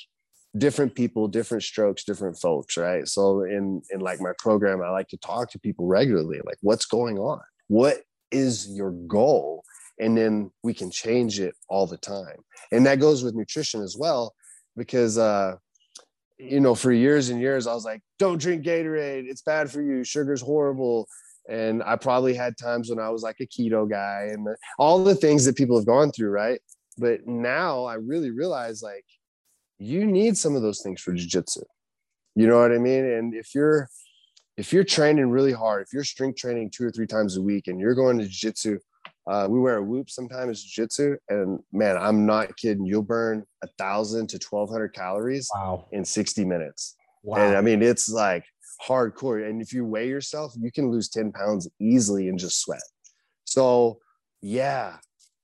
[0.59, 3.07] different people different strokes different folks right?
[3.07, 6.87] So in in like my program i like to talk to people regularly like what's
[6.87, 7.41] going on?
[7.69, 9.65] What is your goal?
[9.99, 12.37] And then we can change it all the time.
[12.71, 14.35] And that goes with nutrition as well
[14.77, 15.57] because uh
[16.39, 19.27] you know for years and years i was like don't drink gatorade.
[19.27, 20.03] It's bad for you.
[20.05, 21.07] Sugar's horrible.
[21.49, 25.03] And i probably had times when i was like a keto guy and the, all
[25.03, 26.61] the things that people have gone through right?
[26.99, 29.05] But now i really realize like
[29.79, 31.61] you need some of those things for jiu-jitsu.
[32.35, 33.05] You know what i mean?
[33.05, 33.89] And if you're
[34.57, 37.69] if you're training really hard if you're strength training two or three times a week
[37.69, 38.79] and you're going to jiu-jitsu
[39.27, 43.67] uh, we wear a whoop sometimes jiu-jitsu and man i'm not kidding you'll burn a
[43.79, 45.87] thousand to 1200 calories wow.
[45.93, 47.39] in 60 minutes wow.
[47.39, 48.45] and i mean it's like
[48.87, 52.83] hardcore and if you weigh yourself you can lose 10 pounds easily and just sweat
[53.45, 53.99] so
[54.43, 54.97] yeah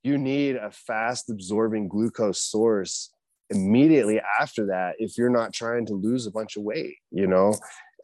[0.03, 3.09] you need a fast absorbing glucose source
[3.49, 7.55] immediately after that if you're not trying to lose a bunch of weight you know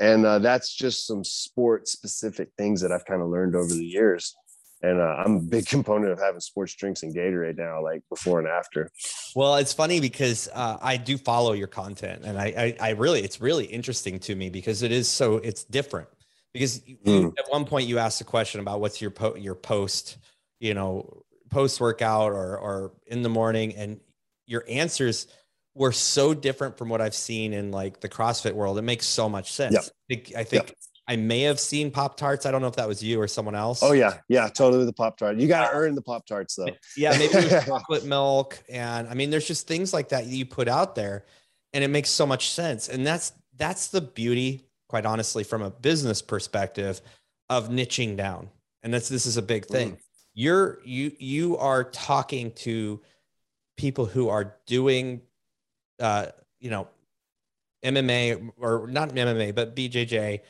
[0.01, 3.85] and uh, that's just some sport specific things that i've kind of learned over the
[3.85, 4.35] years
[4.81, 8.39] and uh, I'm a big component of having sports drinks and Gatorade now, like before
[8.39, 8.89] and after.
[9.35, 13.21] Well, it's funny because uh, I do follow your content, and I, I, I, really,
[13.21, 16.07] it's really interesting to me because it is so, it's different.
[16.53, 17.33] Because mm.
[17.37, 20.17] at one point you asked a question about what's your po- your post,
[20.59, 23.99] you know, post workout or or in the morning, and
[24.47, 25.27] your answers
[25.75, 28.79] were so different from what I've seen in like the CrossFit world.
[28.79, 29.77] It makes so much sense.
[29.77, 30.75] I think, I think yep
[31.09, 32.45] I may have seen Pop Tarts.
[32.45, 33.81] I don't know if that was you or someone else.
[33.81, 35.37] Oh yeah, yeah, totally the Pop Tart.
[35.37, 36.67] You got to earn the Pop Tarts though.
[36.95, 40.93] Yeah, maybe chocolate milk, and I mean, there's just things like that you put out
[40.93, 41.25] there,
[41.73, 42.89] and it makes so much sense.
[42.89, 47.01] And that's that's the beauty, quite honestly, from a business perspective,
[47.49, 48.47] of niching down.
[48.83, 49.93] And that's this is a big thing.
[49.93, 49.97] Mm.
[50.35, 53.01] You're you you are talking to
[53.77, 55.21] people who are doing,
[55.99, 56.27] uh,
[56.59, 56.87] you know,
[57.83, 60.41] MMA or not MMA, but BJJ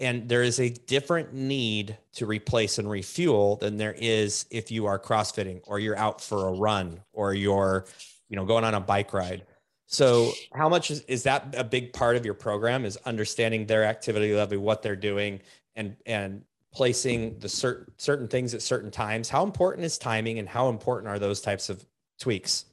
[0.00, 4.86] and there is a different need to replace and refuel than there is if you
[4.86, 7.84] are crossfitting or you're out for a run or you're
[8.28, 9.44] you know going on a bike ride.
[9.86, 13.84] So how much is, is that a big part of your program is understanding their
[13.84, 15.40] activity level what they're doing
[15.76, 19.28] and and placing the certain certain things at certain times?
[19.28, 21.84] How important is timing and how important are those types of
[22.20, 22.66] tweaks?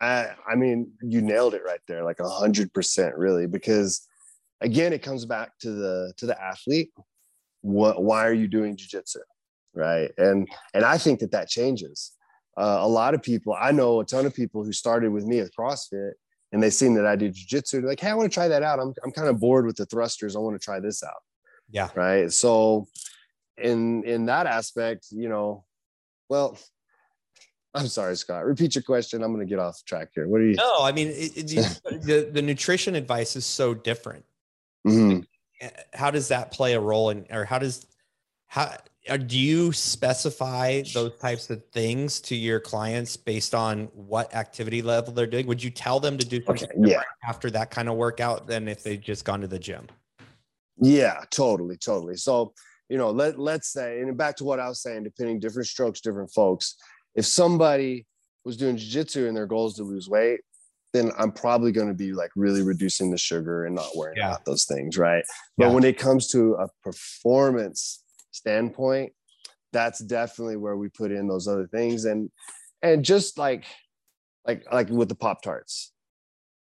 [0.00, 4.08] I i mean you nailed it right there like a hundred percent really because
[4.62, 6.90] again, it comes back to the to the athlete.
[7.60, 8.02] What?
[8.02, 9.18] Why are you doing jujitsu?
[9.74, 10.10] Right.
[10.18, 12.12] And and I think that that changes.
[12.56, 15.38] Uh, a lot of people, I know a ton of people who started with me
[15.38, 16.12] at CrossFit
[16.52, 17.72] and they seen that I do jujitsu.
[17.72, 18.78] They're like, hey, I want to try that out.
[18.78, 20.36] I'm I'm kind of bored with the thrusters.
[20.36, 21.22] I want to try this out.
[21.70, 21.88] Yeah.
[21.94, 22.30] Right.
[22.30, 22.88] So
[23.56, 25.64] in in that aspect, you know,
[26.28, 26.58] well,
[27.74, 28.44] I'm sorry, Scott.
[28.44, 29.22] Repeat your question.
[29.22, 30.28] I'm going to get off track here.
[30.28, 30.56] What are you?
[30.56, 34.24] No, I mean, it, it, the the nutrition advice is so different.
[34.86, 35.20] Mm-hmm.
[35.60, 37.86] Eh, how does that play a role in, or how does
[38.46, 38.76] how
[39.08, 44.82] uh, do you specify those types of things to your clients based on what activity
[44.82, 45.46] level they're doing?
[45.46, 47.02] Would you tell them to do something okay, yeah.
[47.26, 49.88] after that kind of workout than if they just gone to the gym?
[50.78, 52.16] Yeah, totally, totally.
[52.16, 52.54] So,
[52.88, 56.00] you know, let let's say, and back to what I was saying, depending different strokes,
[56.00, 56.76] different folks.
[57.14, 58.06] If somebody
[58.44, 60.40] was doing jiu-jitsu and their goal is to lose weight,
[60.92, 64.28] then I'm probably going to be like really reducing the sugar and not worrying yeah.
[64.28, 65.24] about those things, right?
[65.56, 65.72] But yeah.
[65.72, 69.12] when it comes to a performance standpoint,
[69.72, 72.30] that's definitely where we put in those other things and
[72.82, 73.64] and just like
[74.46, 75.92] like like with the pop tarts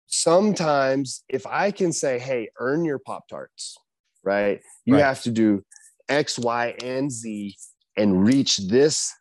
[0.07, 3.77] sometimes if i can say hey earn your pop tarts
[4.23, 5.03] right you right.
[5.03, 5.63] have to do
[6.09, 7.55] x y and z
[7.97, 9.13] and reach this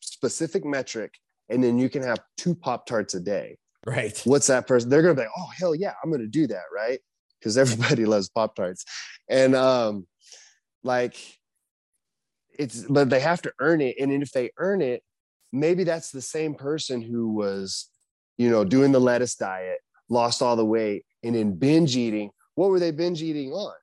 [0.00, 1.14] specific metric
[1.48, 4.20] and then you can have two pop tarts a day Right.
[4.24, 4.90] What's that person?
[4.90, 6.98] They're gonna be like, oh hell yeah, I'm gonna do that, right?
[7.38, 8.84] Because everybody loves Pop Tarts.
[9.28, 10.06] And um,
[10.82, 11.16] like
[12.58, 13.96] it's but they have to earn it.
[14.00, 15.02] And if they earn it,
[15.52, 17.88] maybe that's the same person who was,
[18.36, 22.70] you know, doing the lettuce diet, lost all the weight, and in binge eating, what
[22.70, 23.74] were they binge eating on?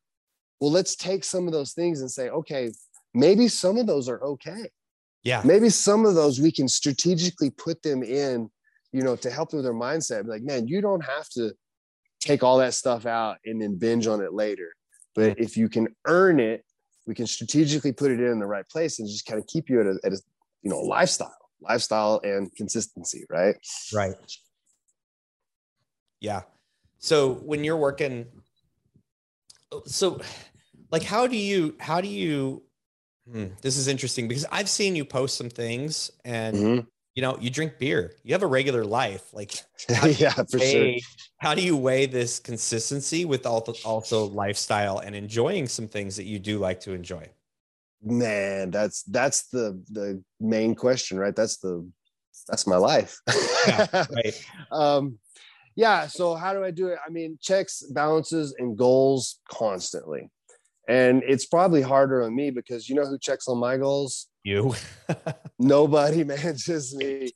[0.60, 2.71] Well, let's take some of those things and say, okay,
[3.13, 4.69] maybe some of those are okay.
[5.23, 5.41] Yeah.
[5.43, 8.49] Maybe some of those we can strategically put them in
[8.95, 10.25] you know, to help them with their mindset.
[10.25, 11.51] Like, man, you don't have to
[12.21, 14.71] take all that stuff out and then binge on it later.
[15.15, 16.63] But if you can earn it,
[17.05, 19.81] we can strategically put it in the right place and just kind of keep you
[19.81, 20.21] at a, at a
[20.62, 23.25] you know, lifestyle, lifestyle and consistency.
[23.29, 23.58] Right.
[23.93, 24.15] Right.
[26.21, 26.43] Yeah.
[26.97, 28.27] So when you're working,
[29.88, 30.21] so
[30.89, 32.63] like, how do you, how do you,
[33.29, 36.79] hmm, this is interesting because I've seen you post some things and mm-hmm
[37.15, 39.34] you know, you drink beer, you have a regular life.
[39.34, 39.54] Like,
[40.19, 41.10] yeah, for weigh, sure.
[41.38, 46.25] How do you weigh this consistency with also, also lifestyle and enjoying some things that
[46.25, 47.28] you do like to enjoy?
[48.04, 51.36] Man, that's that's the the main question, right?
[51.36, 51.89] That's the
[52.47, 53.17] that's my life.
[53.67, 54.45] yeah, right.
[54.71, 55.17] um,
[55.75, 56.08] yeah.
[56.08, 56.99] So how do I do it?
[57.06, 60.30] I mean, checks, balances, and goals constantly.
[60.88, 64.28] And it's probably harder on me because you know who checks on my goals?
[64.45, 64.75] You.
[65.60, 67.31] Nobody, man, just me.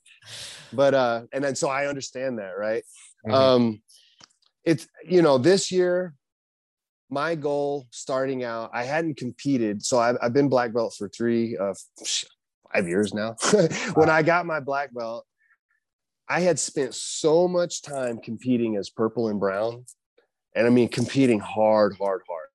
[0.72, 2.84] But uh, and then so I understand that, right?
[3.26, 3.34] Mm-hmm.
[3.34, 3.82] Um,
[4.64, 6.14] it's you know, this year,
[7.10, 9.84] my goal starting out, I hadn't competed.
[9.84, 11.74] So I've, I've been black belt for three, uh,
[12.72, 13.34] five years now.
[13.94, 15.26] when I got my black belt,
[16.28, 19.84] I had spent so much time competing as purple and brown.
[20.54, 22.46] And I mean, competing hard, hard, hard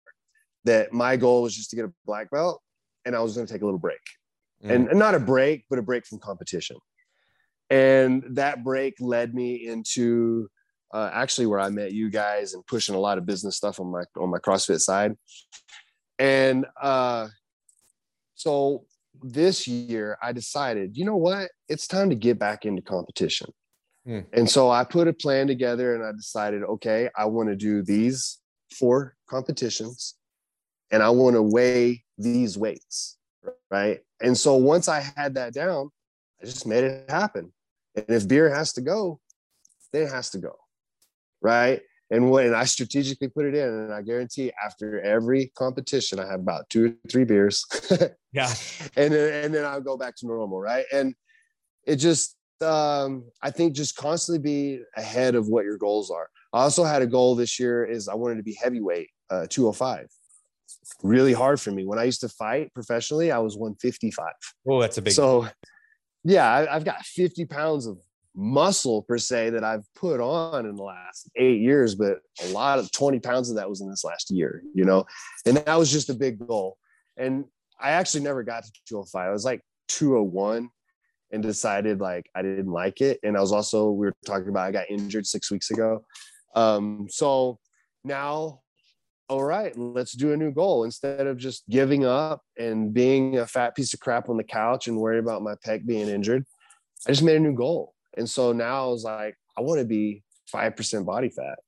[0.63, 2.62] that my goal was just to get a black belt
[3.06, 4.00] and I was going to take a little break.
[4.63, 4.72] Mm.
[4.72, 6.78] And, and not a break, but a break from competition.
[7.70, 10.48] And that break led me into
[10.94, 13.91] uh, actually where I met you guys and pushing a lot of business stuff on
[13.91, 15.15] my on my CrossFit side.
[16.20, 17.28] And uh,
[18.36, 18.86] so
[19.22, 21.50] this year I decided, you know what?
[21.68, 23.52] It's time to get back into competition.
[24.08, 24.26] Mm.
[24.34, 27.82] And so I put a plan together and I decided, okay, I want to do
[27.82, 28.39] these
[28.78, 30.15] four competitions
[30.91, 33.18] and I want to weigh these weights.
[33.72, 34.00] Right.
[34.21, 35.89] And so once I had that down,
[36.41, 37.51] I just made it happen.
[37.95, 39.19] And if beer has to go,
[39.91, 40.56] then it has to go.
[41.41, 41.82] Right.
[42.12, 46.39] And when I strategically put it in, and I guarantee after every competition, I have
[46.39, 47.65] about two or three beers.
[48.32, 48.54] yeah.
[48.95, 50.60] And then, and then I'll go back to normal.
[50.60, 50.86] Right.
[50.93, 51.15] And
[51.86, 56.30] it just, um, I think just constantly be ahead of what your goals are.
[56.54, 60.08] I also had a goal this year is I wanted to be heavyweight, uh, 205
[61.04, 61.86] really hard for me.
[61.86, 64.28] When I used to fight professionally, I was 155.
[64.67, 65.13] Oh, that's a big.
[65.13, 65.48] So,
[66.24, 67.98] yeah, I, have got 50 pounds of
[68.36, 72.80] muscle per se that I've put on in the last eight years, but a lot
[72.80, 75.06] of 20 pounds of that was in this last year, you know,
[75.45, 76.78] and that was just a big goal.
[77.17, 77.45] And
[77.80, 79.28] I actually never got to 205.
[79.28, 80.69] I was like 201
[81.32, 83.19] and decided like I didn't like it.
[83.24, 86.06] And I was also, we were talking about, I got injured six weeks ago.
[86.56, 87.60] Um, so
[88.04, 88.62] now
[89.28, 93.48] all right, let's do a new goal instead of just giving up and being a
[93.48, 96.46] fat piece of crap on the couch and worrying about my pec being injured.
[97.08, 97.94] I just made a new goal.
[98.18, 101.60] And so now I was like, I want to be 5% body fat.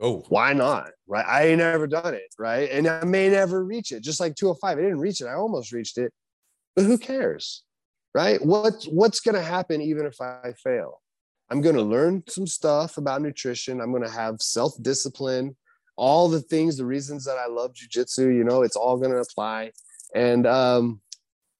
[0.00, 0.90] Oh, why not?
[1.06, 1.26] Right.
[1.26, 2.34] I ain't never done it.
[2.38, 2.70] Right.
[2.70, 4.02] And I may never reach it.
[4.02, 4.78] Just like 205.
[4.78, 5.26] I didn't reach it.
[5.26, 6.12] I almost reached it.
[6.74, 7.62] But who cares?
[8.14, 8.44] Right.
[8.44, 11.02] What's what's gonna happen even if I fail?
[11.50, 13.80] I'm gonna learn some stuff about nutrition.
[13.80, 15.54] I'm gonna have self-discipline
[16.00, 19.18] all the things, the reasons that I love jujitsu, you know, it's all going to
[19.18, 19.70] apply.
[20.14, 21.02] And um,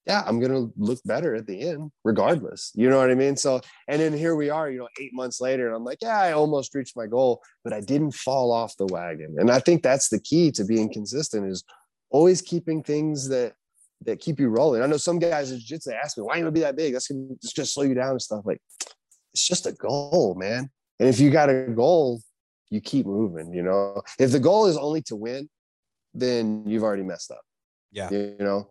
[0.07, 2.73] yeah, I'm going to look better at the end, regardless.
[2.75, 3.37] You know what I mean?
[3.37, 6.19] So, and then here we are, you know, eight months later, and I'm like, yeah,
[6.19, 9.37] I almost reached my goal, but I didn't fall off the wagon.
[9.39, 11.63] And I think that's the key to being consistent is
[12.09, 13.53] always keeping things that
[14.07, 14.81] that keep you rolling.
[14.81, 16.95] I know some guys in jiu-jitsu ask me, why you gonna be that big?
[16.95, 18.47] That's gonna just slow you down and stuff.
[18.47, 18.63] Like,
[19.35, 20.71] it's just a goal, man.
[20.99, 22.23] And if you got a goal,
[22.71, 24.03] you keep moving you know?
[24.19, 25.49] If the goal is only to win
[26.15, 27.43] then you've already messed up.
[27.93, 28.11] Yeah.
[28.11, 28.71] You know?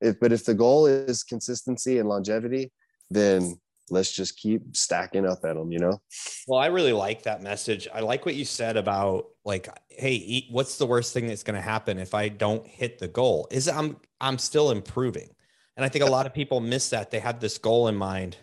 [0.00, 2.72] If but if the goal is consistency and longevity
[3.10, 3.58] then
[3.90, 6.00] let's just keep stacking up at them you know?
[6.46, 7.88] Well i really like that message.
[7.92, 11.62] I like what you said about like hey what's the worst thing that's going to
[11.62, 13.48] happen if i don't hit the goal?
[13.50, 15.30] Is i'm i'm still improving.
[15.76, 17.10] And i think a lot of people miss that.
[17.10, 18.36] They have this goal in mind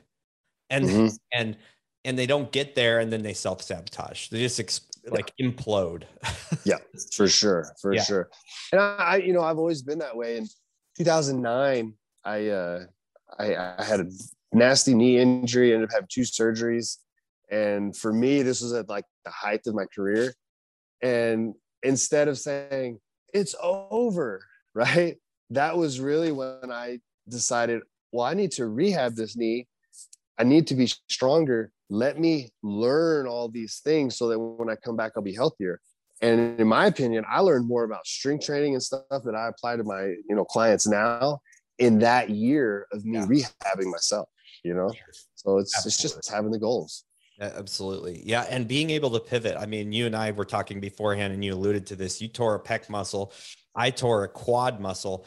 [0.69, 1.15] and mm-hmm.
[1.33, 1.57] and
[2.05, 4.29] and they don't get there and then they self sabotage.
[4.29, 5.11] They just ex- yeah.
[5.11, 6.03] like implode.
[6.63, 6.77] yeah,
[7.13, 8.03] for sure, for yeah.
[8.03, 8.29] sure.
[8.71, 10.37] And I, you know, I've always been that way.
[10.37, 10.47] In
[10.97, 12.85] 2009, I uh,
[13.37, 14.09] I, I had a
[14.53, 16.97] nasty knee injury, ended up having two surgeries,
[17.49, 20.33] and for me, this was at like the height of my career.
[21.01, 22.99] And instead of saying
[23.33, 25.17] it's over, right,
[25.49, 29.67] that was really when I decided, well, I need to rehab this knee.
[30.37, 34.75] I need to be stronger let me learn all these things so that when I
[34.75, 35.79] come back, I'll be healthier.
[36.21, 39.75] And in my opinion, I learned more about strength training and stuff that I apply
[39.77, 41.39] to my, you know, clients now
[41.77, 43.25] in that year of me yeah.
[43.25, 44.29] rehabbing myself,
[44.63, 44.91] you know?
[45.35, 45.89] So it's, Absolutely.
[45.89, 47.03] it's just having the goals.
[47.37, 48.21] Yeah, absolutely.
[48.25, 48.45] Yeah.
[48.49, 49.57] And being able to pivot.
[49.59, 52.21] I mean, you and I were talking beforehand and you alluded to this.
[52.21, 53.33] You tore a pec muscle.
[53.75, 55.25] I tore a quad muscle.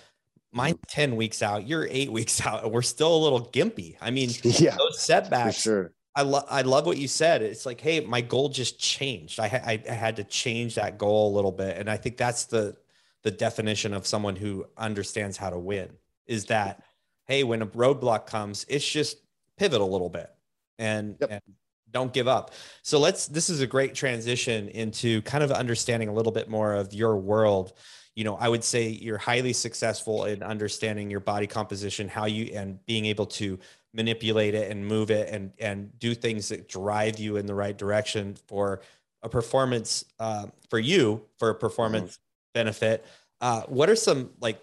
[0.51, 0.83] Mine mm-hmm.
[0.89, 2.71] 10 weeks out, you're eight weeks out.
[2.73, 3.97] We're still a little gimpy.
[4.01, 5.93] I mean, yeah, those setbacks sure.
[6.15, 7.43] I love I love what you said.
[7.43, 9.39] It's like, hey, my goal just changed.
[9.39, 12.17] I, ha- I, I had to change that goal a little bit, and I think
[12.17, 12.77] that's the
[13.23, 15.91] the definition of someone who understands how to win.
[16.27, 16.83] Is that
[17.27, 19.19] hey, when a roadblock comes, it's just
[19.59, 20.31] pivot a little bit
[20.79, 21.31] and, yep.
[21.31, 21.43] and
[21.91, 22.53] don't give up.
[22.83, 23.27] So let's.
[23.27, 27.17] This is a great transition into kind of understanding a little bit more of your
[27.17, 27.75] world
[28.19, 32.47] you know, I would say you're highly successful in understanding your body composition, how you
[32.53, 33.61] and being able to
[33.99, 37.77] manipulate it and move it and and do things that drive you in the right
[37.77, 38.81] direction for
[39.23, 42.55] a performance uh, for you for a performance mm-hmm.
[42.55, 43.05] benefit.
[43.41, 44.63] Uh, what are some like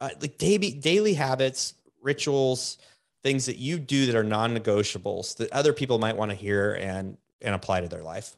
[0.00, 2.78] uh, like daily daily habits, rituals,
[3.22, 7.18] things that you do that are non-negotiables that other people might want to hear and
[7.42, 8.36] and apply to their life?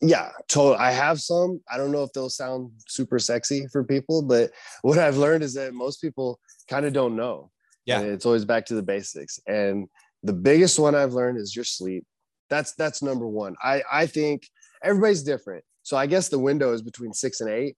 [0.00, 0.78] Yeah, totally.
[0.78, 1.60] I have some.
[1.70, 5.52] I don't know if they'll sound super sexy for people, but what I've learned is
[5.54, 7.50] that most people kind of don't know.
[7.88, 9.40] Yeah, and it's always back to the basics.
[9.46, 9.88] And
[10.22, 12.04] the biggest one I've learned is your sleep.
[12.50, 13.56] That's that's number one.
[13.62, 14.48] I I think
[14.82, 17.76] everybody's different, so I guess the window is between six and eight.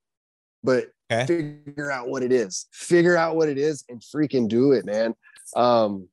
[0.62, 1.26] But okay.
[1.26, 2.66] figure out what it is.
[2.72, 5.14] Figure out what it is and freaking do it, man.
[5.56, 6.08] Um,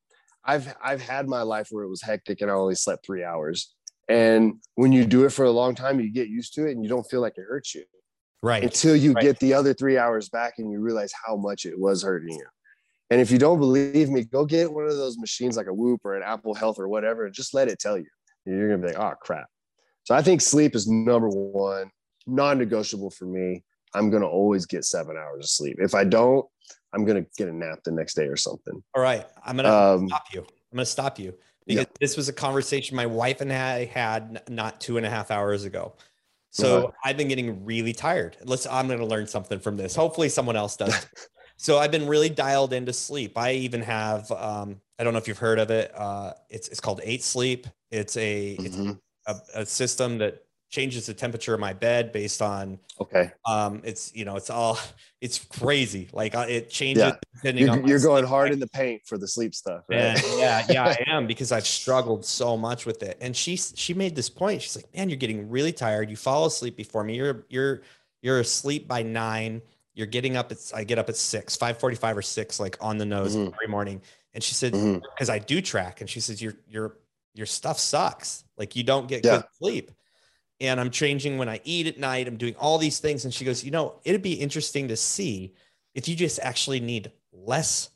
[0.46, 3.74] I've I've had my life where it was hectic and I only slept three hours.
[4.08, 6.84] And when you do it for a long time, you get used to it and
[6.84, 7.84] you don't feel like it hurts you.
[8.42, 8.64] Right.
[8.64, 9.22] Until you right.
[9.22, 12.46] get the other three hours back and you realize how much it was hurting you.
[13.10, 16.02] And if you don't believe me, go get one of those machines like a Whoop
[16.04, 18.06] or an Apple Health or whatever, and just let it tell you.
[18.46, 19.48] You're gonna be like, oh crap.
[20.04, 21.90] So I think sleep is number one,
[22.26, 23.64] non-negotiable for me.
[23.94, 25.78] I'm gonna always get seven hours of sleep.
[25.80, 26.46] If I don't,
[26.94, 28.82] I'm gonna get a nap the next day or something.
[28.96, 30.42] All right, I'm gonna um, stop you.
[30.42, 31.34] I'm gonna stop you
[31.66, 31.98] because yeah.
[32.00, 35.64] this was a conversation my wife and I had not two and a half hours
[35.66, 35.96] ago.
[36.52, 38.38] So I've been getting really tired.
[38.44, 38.66] Let's.
[38.66, 39.96] I'm gonna learn something from this.
[39.96, 41.08] Hopefully, someone else does.
[41.58, 43.38] so I've been really dialed into sleep.
[43.38, 44.32] I even have.
[44.32, 45.92] Um, I don't know if you've heard of it.
[45.96, 47.68] Uh, it's it's called Eight Sleep.
[47.92, 48.92] It's a mm-hmm.
[48.92, 53.82] it's a, a system that changes the temperature of my bed based on okay um
[53.86, 54.78] it's you know it's all
[55.22, 57.16] it's crazy like uh, it changes yeah.
[57.36, 59.98] depending you're, on you're going hard in the paint for the sleep stuff right?
[59.98, 63.94] and yeah yeah i am because i've struggled so much with it and she she
[63.94, 67.16] made this point she's like man you're getting really tired you fall asleep before me
[67.16, 67.82] you're you're
[68.22, 69.62] you're asleep by nine
[69.98, 73.06] you're getting up at i get up at six 545 or six like on the
[73.06, 73.54] nose mm-hmm.
[73.54, 74.02] every morning
[74.34, 75.32] and she said because mm-hmm.
[75.32, 76.98] i do track and she says your your
[77.34, 79.38] your stuff sucks like you don't get yeah.
[79.38, 79.92] good sleep
[80.60, 82.28] and I'm changing when I eat at night.
[82.28, 83.26] I'm doing all these things.
[83.26, 85.54] And she goes, You know, it'd be interesting to see
[85.94, 87.90] if you just actually need less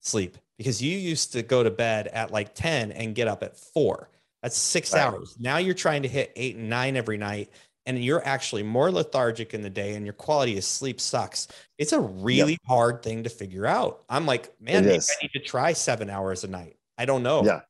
[0.00, 3.56] sleep because you used to go to bed at like 10 and get up at
[3.56, 4.10] four.
[4.42, 5.02] That's six right.
[5.02, 5.36] hours.
[5.38, 7.50] Now you're trying to hit eight and nine every night.
[7.86, 11.46] And you're actually more lethargic in the day, and your quality of sleep sucks.
[11.78, 12.60] It's a really yep.
[12.66, 14.02] hard thing to figure out.
[14.08, 16.76] I'm like, man, maybe I need to try seven hours a night.
[16.98, 17.44] I don't know.
[17.44, 17.60] Yeah.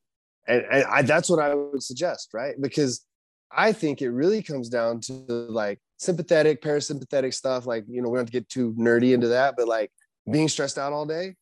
[0.48, 2.54] And, and I, that's what I would suggest, right?
[2.58, 3.04] Because
[3.52, 7.66] I think it really comes down to like sympathetic, parasympathetic stuff.
[7.66, 9.90] Like, you know, we don't have to get too nerdy into that, but like
[10.30, 11.34] being stressed out all day.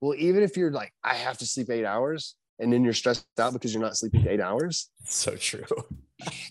[0.00, 3.26] Well, even if you're like, I have to sleep eight hours and then you're stressed
[3.38, 4.90] out because you're not sleeping eight hours.
[5.04, 5.64] So true.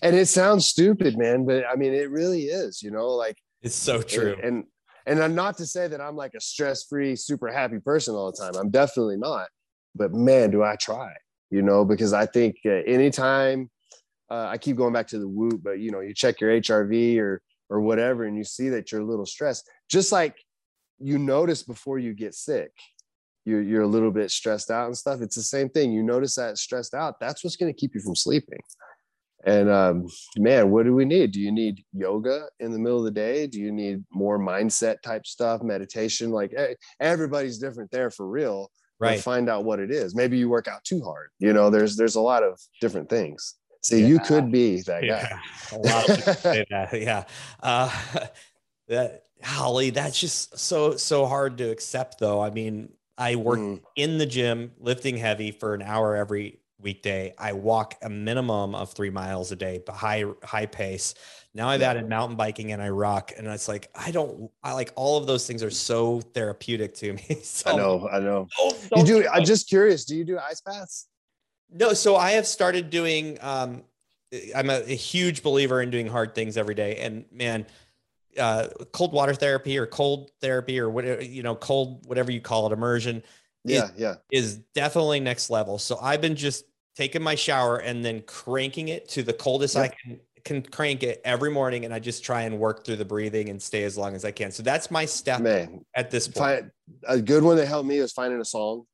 [0.02, 3.76] And it sounds stupid, man, but I mean, it really is, you know, like it's
[3.76, 4.32] so true.
[4.34, 4.64] And, and,
[5.06, 8.30] and I'm not to say that I'm like a stress free, super happy person all
[8.30, 8.52] the time.
[8.60, 9.48] I'm definitely not.
[9.94, 11.12] But man, do I try,
[11.50, 13.70] you know, because I think uh, anytime
[14.30, 17.18] uh, I keep going back to the Whoop, but you know, you check your HRV
[17.18, 19.68] or or whatever, and you see that you're a little stressed.
[19.90, 20.36] Just like
[20.98, 22.70] you notice before you get sick,
[23.44, 25.20] you're you're a little bit stressed out and stuff.
[25.22, 25.92] It's the same thing.
[25.92, 27.18] You notice that stressed out.
[27.20, 28.60] That's what's going to keep you from sleeping.
[29.44, 31.32] And um, man, what do we need?
[31.32, 33.46] Do you need yoga in the middle of the day?
[33.46, 36.30] Do you need more mindset type stuff, meditation?
[36.30, 38.70] Like hey, everybody's different there for real.
[39.00, 39.20] Right.
[39.20, 40.16] Find out what it is.
[40.16, 41.30] Maybe you work out too hard.
[41.38, 43.54] You know, there's there's a lot of different things.
[43.82, 44.08] See, yeah.
[44.08, 45.28] you could be that yeah.
[45.28, 45.40] guy.
[45.72, 47.00] A lot of say that.
[47.00, 47.24] Yeah.
[47.62, 47.90] Uh,
[48.88, 52.40] that Holly, that's just so so hard to accept though.
[52.40, 53.80] I mean, I work mm.
[53.94, 57.34] in the gym lifting heavy for an hour every weekday.
[57.38, 61.14] I walk a minimum of three miles a day, but high high pace.
[61.54, 64.50] Now I've added mountain biking and I rock, and it's like I don't.
[64.62, 67.38] I like all of those things are so therapeutic to me.
[67.42, 68.48] so, I know, I know.
[68.96, 69.28] You do.
[69.28, 70.04] I'm just curious.
[70.04, 71.08] Do you do ice baths?
[71.70, 73.38] No, so I have started doing.
[73.40, 73.82] Um,
[74.54, 77.66] I'm a, a, huge believer in doing hard things every day, and man,
[78.38, 82.66] uh, cold water therapy or cold therapy or whatever you know, cold whatever you call
[82.66, 83.22] it, immersion.
[83.64, 85.78] Yeah, is, yeah, is definitely next level.
[85.78, 86.64] So I've been just
[86.98, 89.84] taking my shower and then cranking it to the coldest yep.
[89.84, 93.04] I can can crank it every morning, and I just try and work through the
[93.04, 94.50] breathing and stay as long as I can.
[94.50, 96.66] So that's my step Man, at this point.
[97.06, 98.84] A good one that helped me was finding a song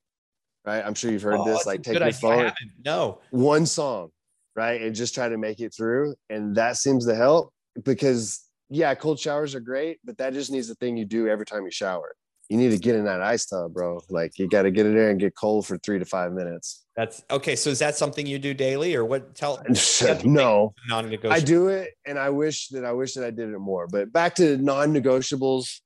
[0.65, 0.85] right?
[0.85, 1.67] I'm sure you've heard oh, this.
[1.67, 2.53] Like take your phone,
[2.85, 4.11] no one song,
[4.57, 7.53] right, and just try to make it through, and that seems to help
[7.85, 11.47] because yeah, cold showers are great, but that just needs the thing you do every
[11.47, 12.15] time you shower.
[12.49, 14.01] You need to get in that ice tub, bro.
[14.11, 16.85] Like you got to get in there and get cold for three to five minutes.
[16.97, 17.57] That's okay.
[17.57, 19.35] So is that something you do daily, or what?
[19.35, 19.63] Tell
[20.25, 21.33] no, non-negotiable.
[21.33, 23.87] I do it, and I wish that I wish that I did it more.
[23.87, 25.81] But back to non-negotiables.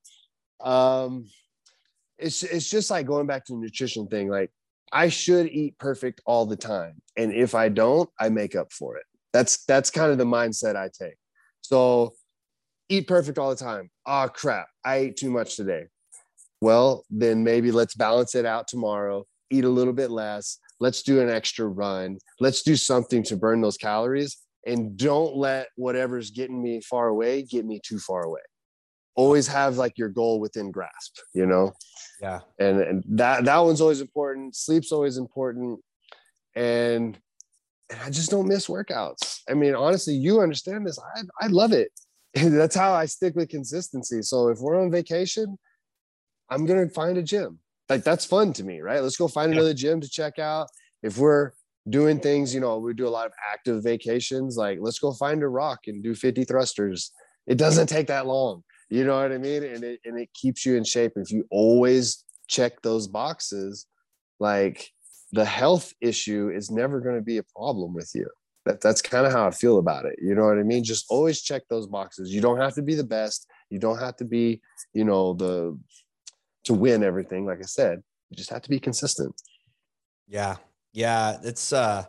[0.61, 1.27] Um,
[2.19, 4.29] it's it's just like going back to the nutrition thing.
[4.29, 4.51] Like
[4.93, 8.97] I should eat perfect all the time, and if I don't, I make up for
[8.97, 9.05] it.
[9.33, 11.17] That's that's kind of the mindset I take.
[11.61, 12.15] So
[12.89, 13.91] eat perfect all the time.
[14.05, 15.87] Oh crap, I ate too much today.
[16.61, 19.25] Well, then maybe let's balance it out tomorrow.
[19.51, 20.59] Eat a little bit less.
[20.81, 22.19] Let's do an extra run.
[22.41, 27.43] Let's do something to burn those calories and don't let whatever's getting me far away
[27.43, 28.41] get me too far away.
[29.15, 31.73] Always have like your goal within grasp, you know?
[32.21, 32.41] Yeah.
[32.59, 34.55] And and that that one's always important.
[34.55, 35.81] Sleep's always important.
[36.55, 37.19] And
[37.91, 39.41] and I just don't miss workouts.
[39.49, 40.99] I mean, honestly, you understand this.
[41.17, 41.91] I I love it.
[42.35, 44.23] that's how I stick with consistency.
[44.23, 45.59] So if we're on vacation,
[46.51, 47.59] I'm gonna find a gym.
[47.89, 49.03] Like that's fun to me, right?
[49.03, 50.69] Let's go find another gym to check out.
[51.03, 51.53] If we're
[51.89, 54.57] doing things, you know, we do a lot of active vacations.
[54.57, 57.13] Like let's go find a rock and do 50 thrusters.
[57.47, 58.63] It doesn't take that long.
[58.91, 59.63] You know what I mean?
[59.63, 61.13] And it and it keeps you in shape.
[61.17, 63.87] If you always check those boxes,
[64.39, 64.91] like
[65.33, 68.27] the health issue is never going to be a problem with you
[68.69, 70.17] that, that's kind of how I feel about it.
[70.21, 70.85] You know what I mean?
[70.85, 72.33] Just always check those boxes.
[72.33, 73.47] You don't have to be the best.
[73.71, 74.61] You don't have to be,
[74.93, 75.79] you know, the
[76.69, 77.45] to win everything.
[77.45, 79.35] Like I said, you just have to be consistent.
[80.27, 80.57] Yeah.
[80.93, 81.39] Yeah.
[81.43, 82.05] It's uh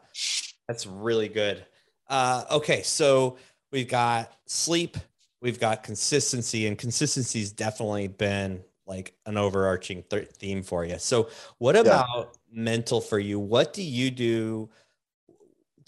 [0.68, 1.66] that's really good.
[2.08, 2.84] Uh okay.
[2.84, 3.38] So
[3.72, 4.98] we've got sleep,
[5.42, 11.00] we've got consistency, and consistency's definitely been like an overarching th- theme for you.
[11.00, 12.24] So what about yeah.
[12.52, 13.40] mental for you?
[13.40, 14.70] What do you do?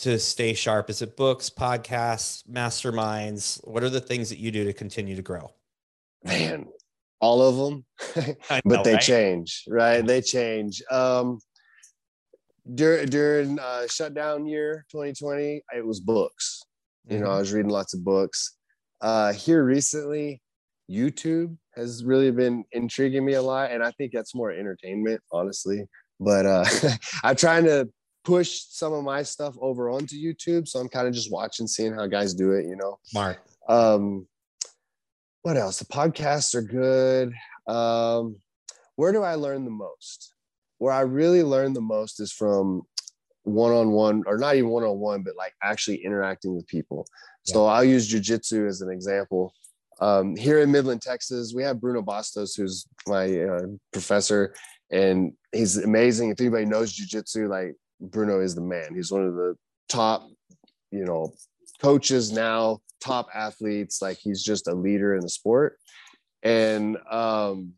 [0.02, 0.90] to stay sharp?
[0.90, 3.60] Is it books, podcasts, masterminds?
[3.68, 5.52] What are the things that you do to continue to grow?
[6.24, 6.68] Man,
[7.22, 7.86] all of them,
[8.50, 9.02] but know, they right?
[9.02, 10.06] change, right?
[10.06, 10.82] They change.
[10.92, 11.40] Um,
[12.76, 16.62] during during uh, shutdown year 2020, it was books.
[17.08, 17.26] You mm-hmm.
[17.26, 18.58] know, I was reading lots of books.
[19.02, 20.42] Uh, here recently,
[20.90, 25.86] YouTube has really been intriguing me a lot, and I think that's more entertainment, honestly.
[26.20, 26.66] But uh,
[27.24, 27.90] I'm trying to
[28.24, 30.68] push some of my stuff over onto YouTube.
[30.68, 33.00] So I'm kind of just watching, seeing how guys do it, you know.
[33.04, 33.40] Smart.
[33.68, 34.28] Um,
[35.42, 35.80] what else?
[35.80, 37.34] The podcasts are good.
[37.68, 38.38] Um,
[38.96, 40.34] where do I learn the most?
[40.78, 42.84] Where I really learn the most is from
[43.44, 47.08] one-on-one or not even one-on-one, but like actually interacting with people.
[47.46, 47.54] Yeah.
[47.54, 49.54] So I'll use jujitsu as an example.
[50.00, 54.56] Um, here in Midland, Texas, we have Bruno Bastos, who's my uh, professor,
[54.92, 56.32] and he's amazing.
[56.32, 58.96] If anybody knows jujitsu, like Bruno is the man.
[58.96, 59.56] He's one of the
[59.90, 60.28] top,
[60.92, 61.34] you know,
[61.82, 64.02] coaches now, top athletes.
[64.02, 65.78] Like he's just a leader in the sport.
[66.44, 67.74] And um,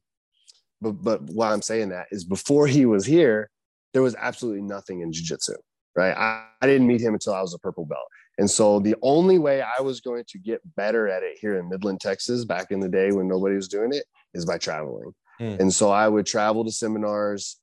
[0.82, 3.50] but but why I'm saying that is before he was here,
[3.94, 5.56] there was absolutely nothing in jiu-jitsu,
[5.96, 6.16] right?
[6.16, 8.08] I, I didn't meet him until I was a purple belt.
[8.38, 11.70] And so the only way I was going to get better at it here in
[11.70, 15.14] Midland, Texas, back in the day when nobody was doing it, is by traveling.
[15.40, 15.60] Mm.
[15.60, 17.58] And so I would travel to seminars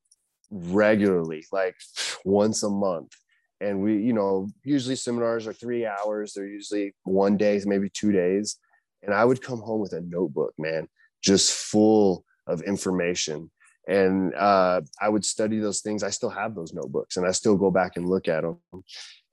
[0.51, 1.75] regularly, like
[2.25, 3.13] once a month.
[3.61, 6.33] And we, you know, usually seminars are three hours.
[6.33, 8.57] They're usually one day, maybe two days.
[9.03, 10.89] And I would come home with a notebook, man,
[11.23, 13.51] just full of information.
[13.89, 16.03] And uh, I would study those things.
[16.03, 18.59] I still have those notebooks and I still go back and look at them.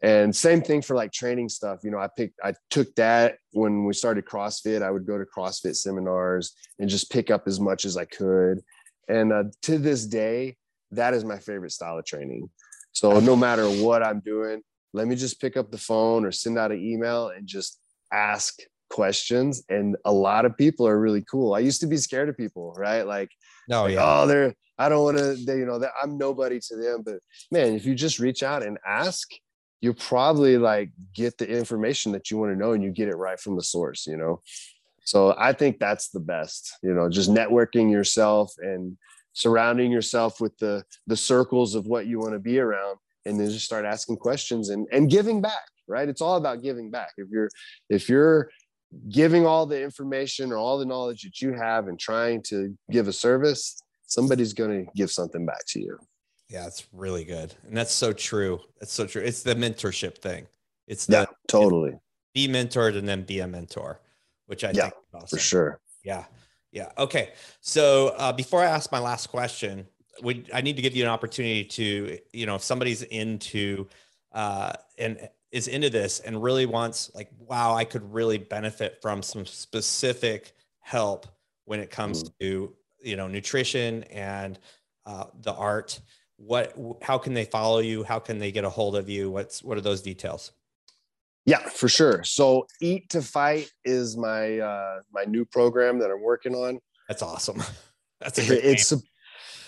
[0.02, 1.80] And same thing for like training stuff.
[1.84, 4.82] You know, I picked, I took that when we started CrossFit.
[4.82, 8.62] I would go to CrossFit seminars and just pick up as much as I could.
[9.08, 10.58] And uh, to this day,
[10.92, 12.50] that is my favorite style of training.
[12.92, 14.62] So no matter what I'm doing,
[14.94, 17.80] let me just pick up the phone or send out an email and just
[18.12, 18.58] ask
[18.90, 19.64] questions.
[19.70, 21.54] And a lot of people are really cool.
[21.54, 23.04] I used to be scared of people, right?
[23.04, 23.30] Like,
[23.70, 24.22] no, like, yeah.
[24.22, 27.02] oh, they're I don't want to, you know, that I'm nobody to them.
[27.04, 27.20] But
[27.52, 29.28] man, if you just reach out and ask,
[29.82, 33.16] you probably like get the information that you want to know and you get it
[33.16, 34.42] right from the source, you know.
[35.04, 38.98] So I think that's the best, you know, just networking yourself and
[39.38, 43.50] surrounding yourself with the the circles of what you want to be around and then
[43.50, 46.10] just start asking questions and and giving back right?
[46.10, 47.14] It's all about giving back.
[47.18, 47.50] If you're
[47.90, 48.50] if you're
[49.10, 53.08] giving all the information or all the knowledge that you have and trying to give
[53.08, 56.00] a service somebody's going to give something back to you.
[56.50, 57.54] Yeah it's really good.
[57.68, 58.62] And that's so true.
[58.80, 59.22] That's so true.
[59.22, 60.48] It's the mentorship thing.
[60.88, 62.00] It's the, yeah totally.
[62.34, 64.00] be mentored and then be a mentor
[64.46, 65.28] which i yeah, think awesome.
[65.28, 65.82] for sure.
[66.06, 66.26] Yeah
[66.72, 66.92] yeah.
[66.98, 67.34] Okay.
[67.62, 69.88] So uh, before I ask my last question,
[70.22, 73.88] would I need to give you an opportunity to, you know, if somebody's into
[74.32, 79.22] uh, and is into this and really wants like, wow, I could really benefit from
[79.22, 81.28] some specific help
[81.66, 82.32] when it comes mm.
[82.40, 84.60] to, you know, nutrition and
[85.06, 86.00] uh, the art.
[86.38, 88.04] What, how can they follow you?
[88.04, 89.32] How can they get a hold of you?
[89.32, 90.52] What's, what are those details?
[91.48, 92.26] Yeah, for sure.
[92.26, 96.80] So Eat to Fight is my uh, my new program that I'm working on.
[97.08, 97.64] That's awesome.
[98.20, 98.98] That's a it's a,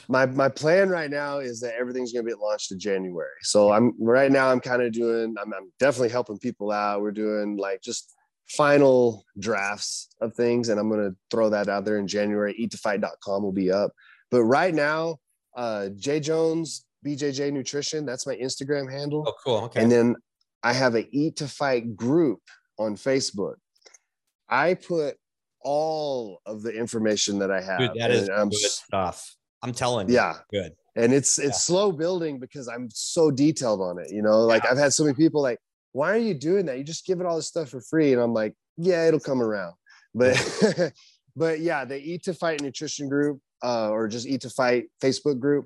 [0.10, 3.30] my my plan right now is that everything's going to be launched in January.
[3.44, 7.02] So I'm right now I'm kind of doing I'm, I'm definitely helping people out.
[7.02, 8.14] We're doing like just
[8.50, 12.56] final drafts of things and I'm going to throw that out there in January.
[12.60, 13.92] Eat2Fight.com will be up.
[14.32, 15.20] But right now,
[15.56, 19.24] uh J Jones BJJ Nutrition, that's my Instagram handle.
[19.26, 19.58] Oh, cool.
[19.66, 19.82] Okay.
[19.82, 20.18] And then
[20.64, 22.42] I have an Eat to Fight group
[22.78, 23.56] on Facebook.
[24.50, 25.18] I put
[25.62, 27.80] all of the information that I have.
[27.80, 29.36] Dude, that is I'm, good stuff.
[29.62, 30.16] I'm telling you.
[30.16, 30.36] Yeah.
[30.52, 30.74] Good.
[30.96, 31.52] And it's it's yeah.
[31.52, 34.12] slow building because I'm so detailed on it.
[34.12, 34.72] You know, like yeah.
[34.72, 35.60] I've had so many people like,
[35.92, 36.78] why are you doing that?
[36.78, 38.14] You just give it all this stuff for free.
[38.14, 39.76] And I'm like, yeah, it'll come around.
[40.14, 40.94] But
[41.36, 45.40] but yeah, the Eat to Fight nutrition group, uh, or just Eat to Fight Facebook
[45.40, 45.66] group,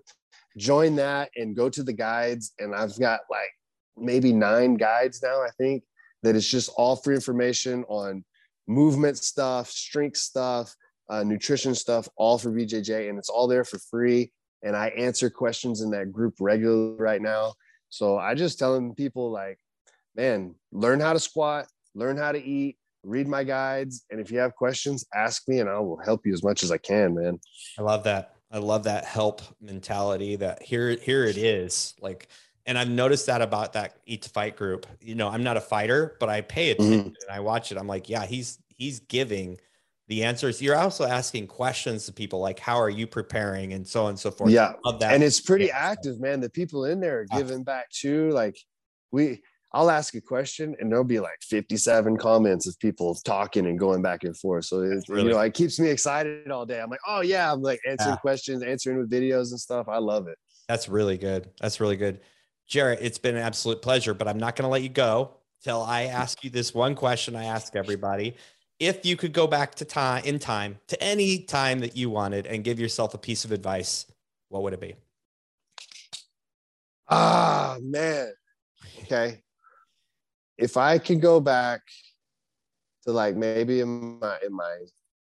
[0.58, 2.54] join that and go to the guides.
[2.60, 3.52] And I've got like
[3.98, 5.84] maybe nine guides now, I think,
[6.24, 8.24] that it's just all free information on
[8.68, 10.74] movement stuff, strength stuff,
[11.10, 13.10] uh, nutrition stuff, all for BJJ.
[13.10, 14.32] And it's all there for free.
[14.64, 17.54] And I answer questions in that group regularly right now.
[17.90, 19.60] So I just telling people like,
[20.16, 24.06] man, learn how to squat, learn how to eat, read my guides.
[24.10, 26.72] And if you have questions, ask me and I will help you as much as
[26.72, 27.40] I can, man.
[27.78, 28.36] I love that.
[28.50, 31.96] I love that help mentality that here, here it is.
[32.00, 32.30] Like
[32.66, 34.86] and I've noticed that about that Eat to Fight group.
[35.02, 37.08] You know, I'm not a fighter, but I pay attention mm-hmm.
[37.08, 37.78] and I watch it.
[37.78, 39.58] I'm like, yeah, he's he's giving
[40.08, 40.62] the answers.
[40.62, 44.20] You're also asking questions to people like, how are you preparing, and so on and
[44.20, 44.52] so forth.
[44.52, 45.78] Yeah, and it's pretty yeah.
[45.78, 46.40] active, man.
[46.40, 48.30] The people in there are giving back too.
[48.30, 48.58] Like
[49.12, 49.42] we,
[49.74, 54.02] I'll ask a question and there'll be like 57 comments of people talking and going
[54.02, 54.66] back and forth.
[54.66, 56.80] So it, really- you know, it keeps me excited all day.
[56.80, 58.18] I'm like, oh yeah, I'm like answering yeah.
[58.18, 59.88] questions, answering with videos and stuff.
[59.90, 60.38] I love it.
[60.68, 61.50] That's really good.
[61.60, 62.22] That's really good.
[62.68, 65.32] Jarrett, it's been an absolute pleasure, but I'm not going to let you go
[65.64, 68.36] till I ask you this one question I ask everybody.
[68.80, 72.48] If you could go back to time in time to any time that you wanted
[72.48, 74.06] and give yourself a piece of advice,
[74.50, 74.96] what would it be?
[77.10, 78.32] Ah, man.
[79.04, 79.42] Okay.
[80.58, 81.82] If I could go back
[83.04, 84.78] to like maybe in my in my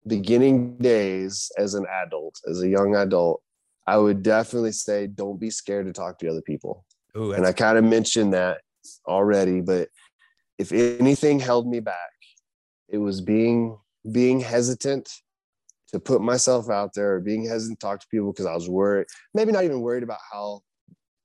[0.08, 3.42] beginning days as an adult, as a young adult,
[3.88, 6.85] I would definitely say don't be scared to talk to other people.
[7.18, 8.62] Ooh, and I kind of mentioned that
[9.08, 9.90] already, but
[10.58, 12.12] if anything held me back,
[12.90, 13.78] it was being
[14.12, 15.10] being hesitant
[15.88, 18.70] to put myself out there or being hesitant to talk to people because I was
[18.70, 20.62] worried, maybe not even worried about how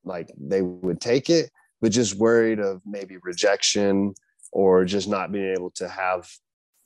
[0.05, 4.15] like they would take it, but just worried of maybe rejection
[4.53, 6.29] or just not being able to have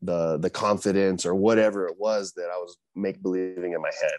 [0.02, 4.18] the the confidence or whatever it was that I was make believing in my head.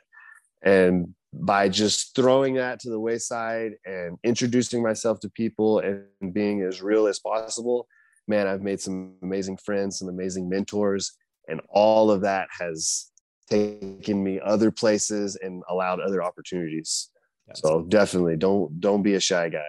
[0.61, 6.61] And by just throwing that to the wayside and introducing myself to people and being
[6.61, 7.87] as real as possible,
[8.27, 11.13] man, I've made some amazing friends, some amazing mentors,
[11.47, 13.11] and all of that has
[13.49, 17.09] taken me other places and allowed other opportunities.
[17.47, 19.61] That's so definitely don't don't be a shy guy.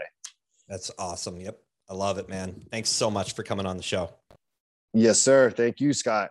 [0.68, 1.38] That's awesome.
[1.40, 1.58] Yep.
[1.88, 2.64] I love it, man.
[2.70, 4.10] Thanks so much for coming on the show.
[4.92, 5.50] Yes, sir.
[5.50, 6.30] Thank you, Scott.